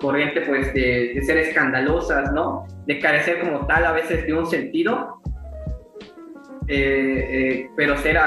corriente 0.00 0.42
pues 0.42 0.72
de, 0.74 1.20
ser 1.22 1.38
escandalosas, 1.38 2.32
¿no? 2.32 2.66
De 2.86 2.98
carecer 2.98 3.40
como 3.40 3.66
tal 3.66 3.84
a 3.86 3.92
veces 3.92 4.26
de 4.26 4.34
un 4.34 4.46
sentido, 4.46 5.20
eh, 6.68 7.28
eh, 7.30 7.70
pero 7.76 7.96
ser, 7.96 8.18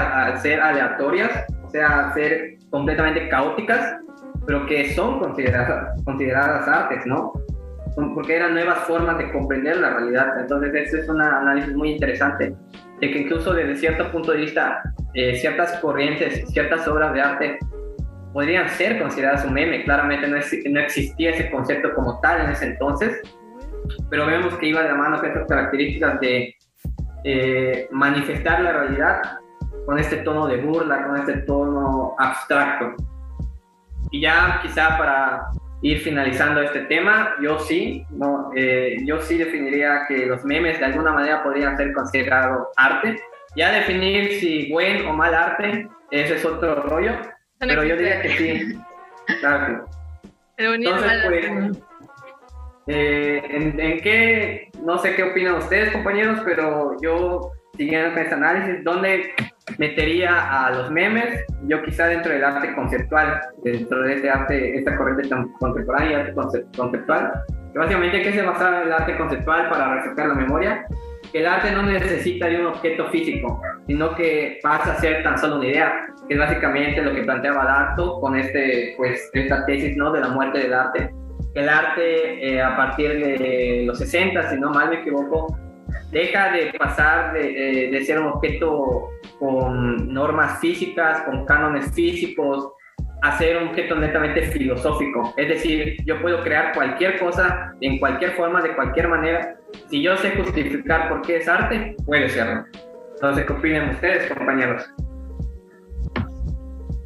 ser 0.41 0.59
aleatorias, 0.59 1.45
o 1.63 1.69
sea, 1.69 2.11
ser 2.13 2.57
completamente 2.69 3.29
caóticas, 3.29 3.99
pero 4.45 4.65
que 4.65 4.93
son 4.93 5.19
consideradas, 5.19 6.01
consideradas 6.03 6.67
artes, 6.67 7.05
¿no? 7.05 7.33
Porque 7.95 8.35
eran 8.35 8.53
nuevas 8.53 8.79
formas 8.79 9.17
de 9.17 9.31
comprender 9.31 9.77
la 9.77 9.91
realidad. 9.91 10.39
Entonces, 10.39 10.73
eso 10.73 10.97
es 10.97 11.09
un 11.09 11.21
análisis 11.21 11.75
muy 11.75 11.91
interesante, 11.91 12.55
de 12.99 13.11
que 13.11 13.19
incluso 13.19 13.53
desde 13.53 13.75
cierto 13.75 14.11
punto 14.11 14.31
de 14.31 14.37
vista 14.37 14.81
eh, 15.13 15.35
ciertas 15.35 15.77
corrientes, 15.79 16.47
ciertas 16.51 16.87
obras 16.87 17.13
de 17.13 17.21
arte 17.21 17.59
podrían 18.33 18.69
ser 18.69 18.99
consideradas 19.01 19.45
un 19.45 19.53
meme. 19.53 19.83
Claramente 19.83 20.27
no, 20.27 20.37
no, 20.37 20.79
existía 20.79 21.31
ese 21.31 21.51
concepto 21.51 21.93
como 21.93 22.19
tal 22.21 22.45
en 22.45 22.51
ese 22.51 22.67
entonces, 22.67 23.21
pero 24.09 24.25
vemos 24.25 24.55
que 24.55 24.67
iba 24.67 24.81
de 24.81 24.89
la 24.89 24.95
mano 24.95 25.17
con 25.17 25.27
estas 25.27 25.47
características 25.47 26.19
de 26.21 26.55
eh, 27.23 27.87
manifestar 27.91 28.61
la 28.61 28.71
realidad 28.71 29.21
con 29.85 29.99
este 29.99 30.17
tono 30.17 30.47
de 30.47 30.57
burla, 30.57 31.05
con 31.05 31.17
este 31.17 31.37
tono 31.41 32.15
abstracto. 32.17 32.95
Y 34.11 34.21
ya 34.21 34.59
quizá 34.61 34.97
para 34.97 35.47
ir 35.81 35.99
finalizando 35.99 36.61
este 36.61 36.81
tema, 36.81 37.35
yo 37.41 37.59
sí, 37.59 38.05
no, 38.11 38.51
eh, 38.55 38.97
yo 39.03 39.19
sí 39.19 39.37
definiría 39.37 40.05
que 40.07 40.25
los 40.27 40.43
memes 40.45 40.79
de 40.79 40.85
alguna 40.85 41.11
manera 41.11 41.43
podrían 41.43 41.75
ser 41.75 41.91
considerados 41.93 42.67
arte, 42.77 43.19
ya 43.55 43.71
definir 43.71 44.39
si 44.39 44.71
buen 44.71 45.05
o 45.07 45.13
mal 45.13 45.33
arte, 45.33 45.87
ese 46.11 46.35
es 46.35 46.45
otro 46.45 46.75
rollo, 46.83 47.13
pero 47.59 47.83
yo 47.83 47.95
diría 47.95 48.21
que 48.21 48.29
sí. 48.29 48.79
Claro. 49.39 49.85
Entonces, 50.57 51.11
pues, 51.25 51.77
eh, 52.87 53.41
¿en, 53.49 53.79
¿en, 53.79 53.99
qué, 54.01 54.69
no 54.83 54.97
sé 54.97 55.15
qué 55.15 55.23
opinan 55.23 55.55
ustedes, 55.55 55.91
compañeros, 55.91 56.41
pero 56.45 56.95
yo, 57.01 57.51
siguiendo 57.77 58.13
con 58.13 58.19
este 58.19 58.35
análisis, 58.35 58.83
¿dónde 58.83 59.33
metería 59.77 60.65
a 60.65 60.71
los 60.71 60.91
memes, 60.91 61.45
yo 61.67 61.81
quizá 61.83 62.07
dentro 62.07 62.31
del 62.31 62.43
arte 62.43 62.73
conceptual, 62.73 63.41
dentro 63.63 64.03
de 64.03 64.15
este 64.15 64.29
arte, 64.29 64.77
esta 64.77 64.97
corriente 64.97 65.29
contemporánea, 65.59 66.19
arte 66.19 66.33
conceptual, 66.75 67.31
que 67.71 67.79
básicamente 67.79 68.21
que 68.21 68.33
se 68.33 68.41
basa 68.41 68.83
el 68.83 68.91
arte 68.91 69.17
conceptual 69.17 69.69
para 69.69 69.95
reflejar 69.95 70.27
la 70.27 70.35
memoria, 70.35 70.85
el 71.33 71.45
arte 71.45 71.71
no 71.71 71.83
necesita 71.83 72.47
de 72.47 72.59
un 72.59 72.67
objeto 72.67 73.05
físico, 73.07 73.61
sino 73.87 74.13
que 74.15 74.59
pasa 74.61 74.93
a 74.93 74.99
ser 74.99 75.23
tan 75.23 75.37
solo 75.37 75.57
una 75.57 75.67
idea, 75.67 76.07
que 76.27 76.33
es 76.33 76.39
básicamente 76.39 77.01
lo 77.01 77.13
que 77.13 77.23
planteaba 77.23 77.63
Darto 77.63 78.19
con 78.19 78.35
este, 78.35 78.93
pues, 78.97 79.29
esta 79.33 79.65
tesis 79.65 79.95
¿no? 79.95 80.11
de 80.11 80.19
la 80.19 80.29
muerte 80.29 80.59
del 80.59 80.73
arte. 80.73 81.09
El 81.53 81.69
arte 81.69 82.53
eh, 82.53 82.61
a 82.61 82.75
partir 82.75 83.11
de 83.11 83.83
los 83.85 83.97
60, 83.97 84.49
si 84.49 84.59
no 84.59 84.71
mal 84.71 84.89
me 84.89 85.01
equivoco, 85.01 85.57
deja 86.11 86.51
de 86.51 86.73
pasar 86.77 87.33
de, 87.33 87.89
de, 87.91 88.05
ser 88.05 88.19
un 88.19 88.27
objeto 88.27 89.09
con 89.39 90.13
normas 90.13 90.59
físicas, 90.59 91.21
con 91.21 91.45
cánones 91.45 91.91
físicos, 91.93 92.73
a 93.21 93.37
ser 93.37 93.57
un 93.57 93.69
objeto 93.69 93.95
netamente 93.95 94.41
filosófico. 94.43 95.33
Es 95.37 95.47
decir, 95.47 95.97
yo 96.05 96.21
puedo 96.21 96.41
crear 96.41 96.73
cualquier 96.73 97.19
cosa 97.19 97.73
en 97.81 97.99
cualquier 97.99 98.31
forma, 98.31 98.61
de 98.61 98.75
cualquier 98.75 99.07
manera. 99.07 99.55
Si 99.89 100.01
yo 100.01 100.17
sé 100.17 100.31
justificar 100.31 101.07
por 101.07 101.21
qué 101.21 101.37
es 101.37 101.47
arte, 101.47 101.95
puede 102.05 102.29
serlo. 102.29 102.65
Entonces, 103.15 103.45
¿qué 103.45 103.53
opinan 103.53 103.89
ustedes, 103.91 104.31
compañeros? 104.33 104.91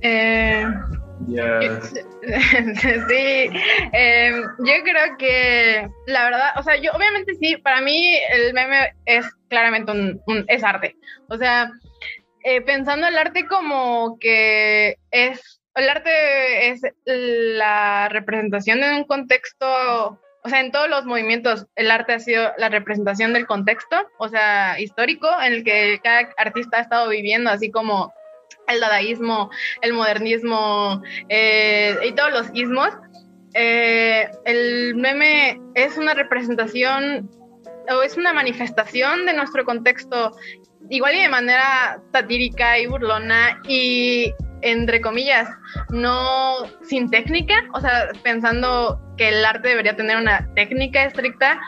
Eh, 0.02 0.66
sí, 3.08 3.50
em, 3.94 4.42
yo 4.60 4.74
creo 4.84 5.18
que 5.18 5.88
la 6.08 6.26
verdad, 6.26 6.50
o 6.58 6.64
sea, 6.64 6.76
yo 6.78 6.92
obviamente 6.94 7.36
sí, 7.36 7.58
para 7.58 7.82
mí 7.82 8.18
el 8.32 8.54
meme 8.54 8.94
es 9.06 9.26
claramente 9.50 9.92
un, 9.92 10.46
es 10.48 10.64
arte. 10.64 10.96
O 11.30 11.38
sea, 11.38 11.72
eh, 12.44 12.62
pensando 12.62 13.08
el 13.08 13.18
arte 13.18 13.46
como 13.48 14.18
que 14.20 14.98
es, 15.12 15.62
el 15.76 15.90
arte 15.90 16.70
es 16.70 16.82
la 17.06 18.10
representación 18.10 18.82
de 18.82 18.96
un 18.96 19.04
contexto, 19.06 20.20
o 20.44 20.50
sea, 20.50 20.60
en 20.60 20.72
todos 20.72 20.90
los 20.90 21.06
movimientos 21.06 21.66
el 21.76 21.90
arte 21.90 22.14
ha 22.14 22.20
sido 22.20 22.52
la 22.58 22.70
representación 22.70 23.34
del 23.34 23.48
contexto, 23.48 23.98
o 24.20 24.28
sea, 24.28 24.80
histórico, 24.80 25.28
en 25.42 25.54
el 25.54 25.64
que 25.64 26.00
cada 26.04 26.30
artista 26.38 26.78
ha 26.78 26.82
estado 26.82 27.10
viviendo, 27.10 27.50
así 27.50 27.72
como 27.72 28.14
el 28.68 28.80
dadaísmo, 28.80 29.50
el 29.82 29.94
modernismo 29.94 31.02
eh, 31.30 31.96
y 32.04 32.12
todos 32.14 32.32
los 32.32 32.48
ismos. 32.54 32.90
Eh, 33.54 34.30
el 34.46 34.96
meme 34.96 35.62
es 35.76 35.98
una 35.98 36.14
representación 36.14 37.30
o 37.90 38.02
es 38.02 38.18
una 38.18 38.34
manifestación 38.34 39.26
de 39.26 39.34
nuestro 39.34 39.64
contexto 39.64 40.32
igual 40.90 41.16
y 41.16 41.22
de 41.22 41.30
manera 41.30 42.02
satírica 42.12 42.78
y 42.78 42.88
burlona 42.88 43.62
y 43.68 44.34
entre 44.62 45.00
comillas, 45.00 45.48
no 45.90 46.66
sin 46.82 47.10
técnica, 47.12 47.54
o 47.74 47.82
sea, 47.82 48.10
pensando 48.24 49.00
que 49.16 49.30
el 49.30 49.46
arte 49.46 49.70
debería 49.70 49.96
tener 49.96 50.18
una 50.18 50.48
técnica 50.56 51.06
estricta, 51.06 51.60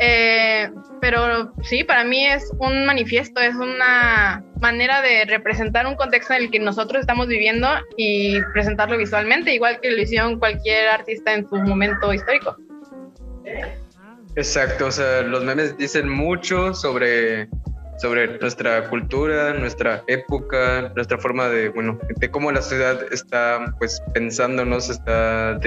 eh, 0.00 0.70
pero 1.00 1.52
sí, 1.62 1.84
para 1.84 2.02
mí 2.04 2.26
es 2.26 2.52
un 2.58 2.84
manifiesto, 2.84 3.40
es 3.40 3.54
una 3.54 4.44
manera 4.62 5.02
de 5.02 5.24
representar 5.26 5.86
un 5.86 5.96
contexto 5.96 6.32
en 6.32 6.44
el 6.44 6.50
que 6.50 6.60
nosotros 6.60 7.00
estamos 7.00 7.26
viviendo 7.26 7.68
y 7.96 8.40
presentarlo 8.54 8.96
visualmente, 8.96 9.52
igual 9.52 9.80
que 9.80 9.90
lo 9.90 10.00
hicieron 10.00 10.38
cualquier 10.38 10.88
artista 10.88 11.34
en 11.34 11.46
su 11.48 11.56
momento 11.56 12.14
histórico. 12.14 12.56
Exacto, 14.36 14.86
o 14.86 14.90
sea, 14.90 15.22
los 15.22 15.44
memes 15.44 15.76
dicen 15.76 16.08
mucho 16.08 16.72
sobre, 16.72 17.48
sobre 17.98 18.38
nuestra 18.38 18.88
cultura, 18.88 19.52
nuestra 19.52 20.02
época, 20.06 20.92
nuestra 20.94 21.18
forma 21.18 21.48
de, 21.48 21.68
bueno, 21.68 21.98
de 22.16 22.30
cómo 22.30 22.50
la 22.52 22.62
sociedad 22.62 23.04
está 23.12 23.74
pues 23.78 24.00
pensando, 24.14 24.64
¿no? 24.64 24.80
Se 24.80 24.92
está 24.92 25.60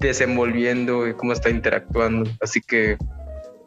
desenvolviendo 0.00 1.08
y 1.08 1.14
cómo 1.14 1.32
está 1.32 1.50
interactuando. 1.50 2.30
Así 2.40 2.60
que 2.60 2.96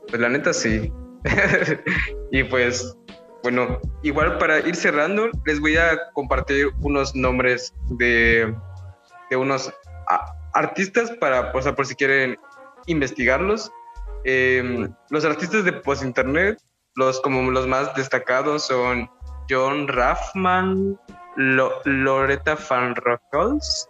pues 0.07 0.21
la 0.21 0.29
neta 0.29 0.53
sí. 0.53 0.91
y 2.31 2.43
pues, 2.43 2.95
bueno, 3.43 3.79
igual 4.03 4.37
para 4.37 4.59
ir 4.59 4.75
cerrando, 4.75 5.29
les 5.45 5.59
voy 5.59 5.77
a 5.77 6.11
compartir 6.13 6.69
unos 6.81 7.15
nombres 7.15 7.73
de, 7.91 8.53
de 9.29 9.37
unos 9.37 9.71
artistas 10.53 11.11
para, 11.19 11.51
o 11.53 11.61
sea, 11.61 11.75
por 11.75 11.85
si 11.85 11.95
quieren 11.95 12.37
investigarlos. 12.87 13.71
Em, 14.25 14.93
los 15.09 15.23
artistas 15.23 15.63
de 15.63 15.73
post-internet, 15.73 16.59
los 16.95 17.21
como 17.21 17.49
los 17.51 17.67
más 17.67 17.93
destacados 17.95 18.67
son 18.67 19.09
John 19.49 19.87
Raffman, 19.87 20.99
Loretta 21.37 22.57
Van 22.69 22.95
Rockels, 22.95 23.87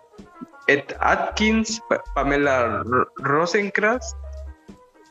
Ed 0.67 0.83
Atkins, 0.99 1.81
Pamela 2.13 2.83
Rosencrantz, 3.17 4.15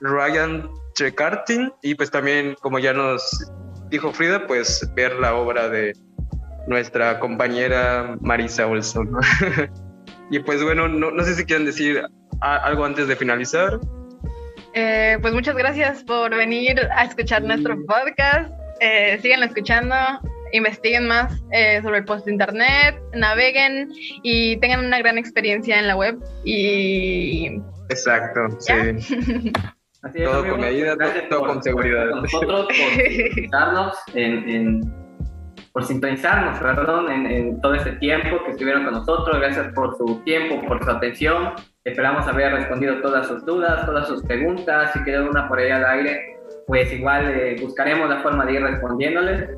Ryan 0.01 0.71
Trecartin 0.95 1.73
y 1.83 1.95
pues 1.97 2.11
también, 2.11 2.57
como 2.61 2.79
ya 2.79 2.93
nos 2.93 3.51
dijo 3.91 4.13
Frida, 4.13 4.47
pues 4.47 4.89
ver 4.95 5.15
la 5.17 5.35
obra 5.35 5.69
de 5.69 5.93
nuestra 6.67 7.19
compañera 7.19 8.17
Marisa 8.21 8.67
Olson. 8.67 9.11
y 10.31 10.39
pues 10.41 10.63
bueno, 10.63 10.89
no, 10.89 11.25
sé 11.25 11.35
si 11.35 11.45
quieren 11.45 11.67
decir 11.67 12.03
algo 12.41 12.85
antes 12.85 13.09
de 13.09 13.17
finalizar. 13.17 13.81
Eh, 14.75 15.19
pues 15.21 15.35
muchas 15.35 15.57
gracias 15.57 16.05
por 16.05 16.35
venir 16.35 16.81
a 16.95 17.05
escuchar 17.05 17.43
nuestro 17.43 17.77
podcast. 17.87 18.53
Eh, 18.81 19.19
sigan 19.23 19.43
escuchando, 19.43 19.95
investiguen 20.53 21.09
más 21.09 21.43
eh, 21.51 21.81
sobre 21.83 21.99
el 21.99 22.05
post 22.05 22.29
internet, 22.29 23.01
naveguen 23.15 23.91
y 24.23 24.57
tengan 24.59 24.85
una 24.85 24.99
gran 24.99 25.19
experiencia 25.19 25.79
en 25.79 25.89
la 25.89 25.97
web. 25.97 26.19
Y 26.45 27.61
exacto, 27.89 28.49
sí. 28.61 28.73
todo 30.03 30.49
con 30.49 30.61
medida, 30.61 30.97
todo, 31.29 31.47
con 31.47 31.63
seguridad. 31.63 32.07
nosotros 32.07 32.67
por 32.67 32.75
sintonizarnos 33.03 33.99
en, 34.15 34.81
por 35.73 35.85
sintonizarnos, 35.85 36.59
perdón, 36.59 37.11
en, 37.11 37.61
todo 37.61 37.75
este 37.75 37.93
tiempo 37.93 38.43
que 38.45 38.53
estuvieron 38.53 38.85
con 38.85 38.95
nosotros. 38.95 39.39
Gracias 39.39 39.73
por 39.75 39.97
su 39.97 40.21
tiempo, 40.25 40.65
por 40.67 40.83
su 40.85 40.91
atención. 40.91 41.53
Esperamos 41.85 42.27
haber 42.29 42.53
respondido 42.53 43.01
todas 43.01 43.27
sus 43.27 43.45
dudas, 43.45 43.85
todas 43.87 44.07
sus 44.07 44.23
preguntas. 44.23 44.93
Si 44.93 45.03
quedó 45.03 45.29
una 45.29 45.49
por 45.49 45.59
ahí 45.59 45.71
al 45.71 45.85
aire, 45.85 46.39
pues 46.67 46.93
igual 46.93 47.29
eh, 47.31 47.57
buscaremos 47.61 48.09
la 48.09 48.21
forma 48.21 48.47
de 48.47 48.55
ir 48.55 48.63
respondiéndoles. 48.63 49.51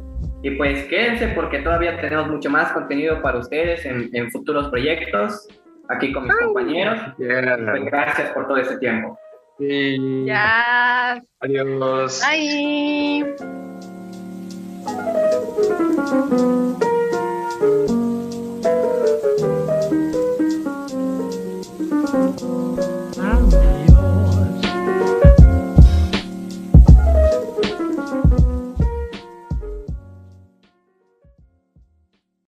Y 0.42 0.53
pues 0.53 0.85
quédense 0.85 1.29
porque 1.29 1.59
todavía 1.59 2.00
tenemos 2.00 2.29
mucho 2.29 2.48
más 2.48 2.72
contenido 2.72 3.20
para 3.20 3.38
ustedes 3.38 3.85
en, 3.85 4.31
futuros 4.31 4.68
proyectos 4.68 5.46
aquí 5.90 6.12
con 6.12 6.24
mis 6.24 6.35
compañeros. 6.35 6.98
Pues 7.18 7.85
gracias 7.85 8.31
por 8.31 8.46
todo 8.46 8.57
este 8.57 8.79
tiempo. 8.79 9.18
Sí. 9.61 10.25
Ya. 10.25 11.23
Adiós. 11.40 12.23
Bye. 12.23 13.37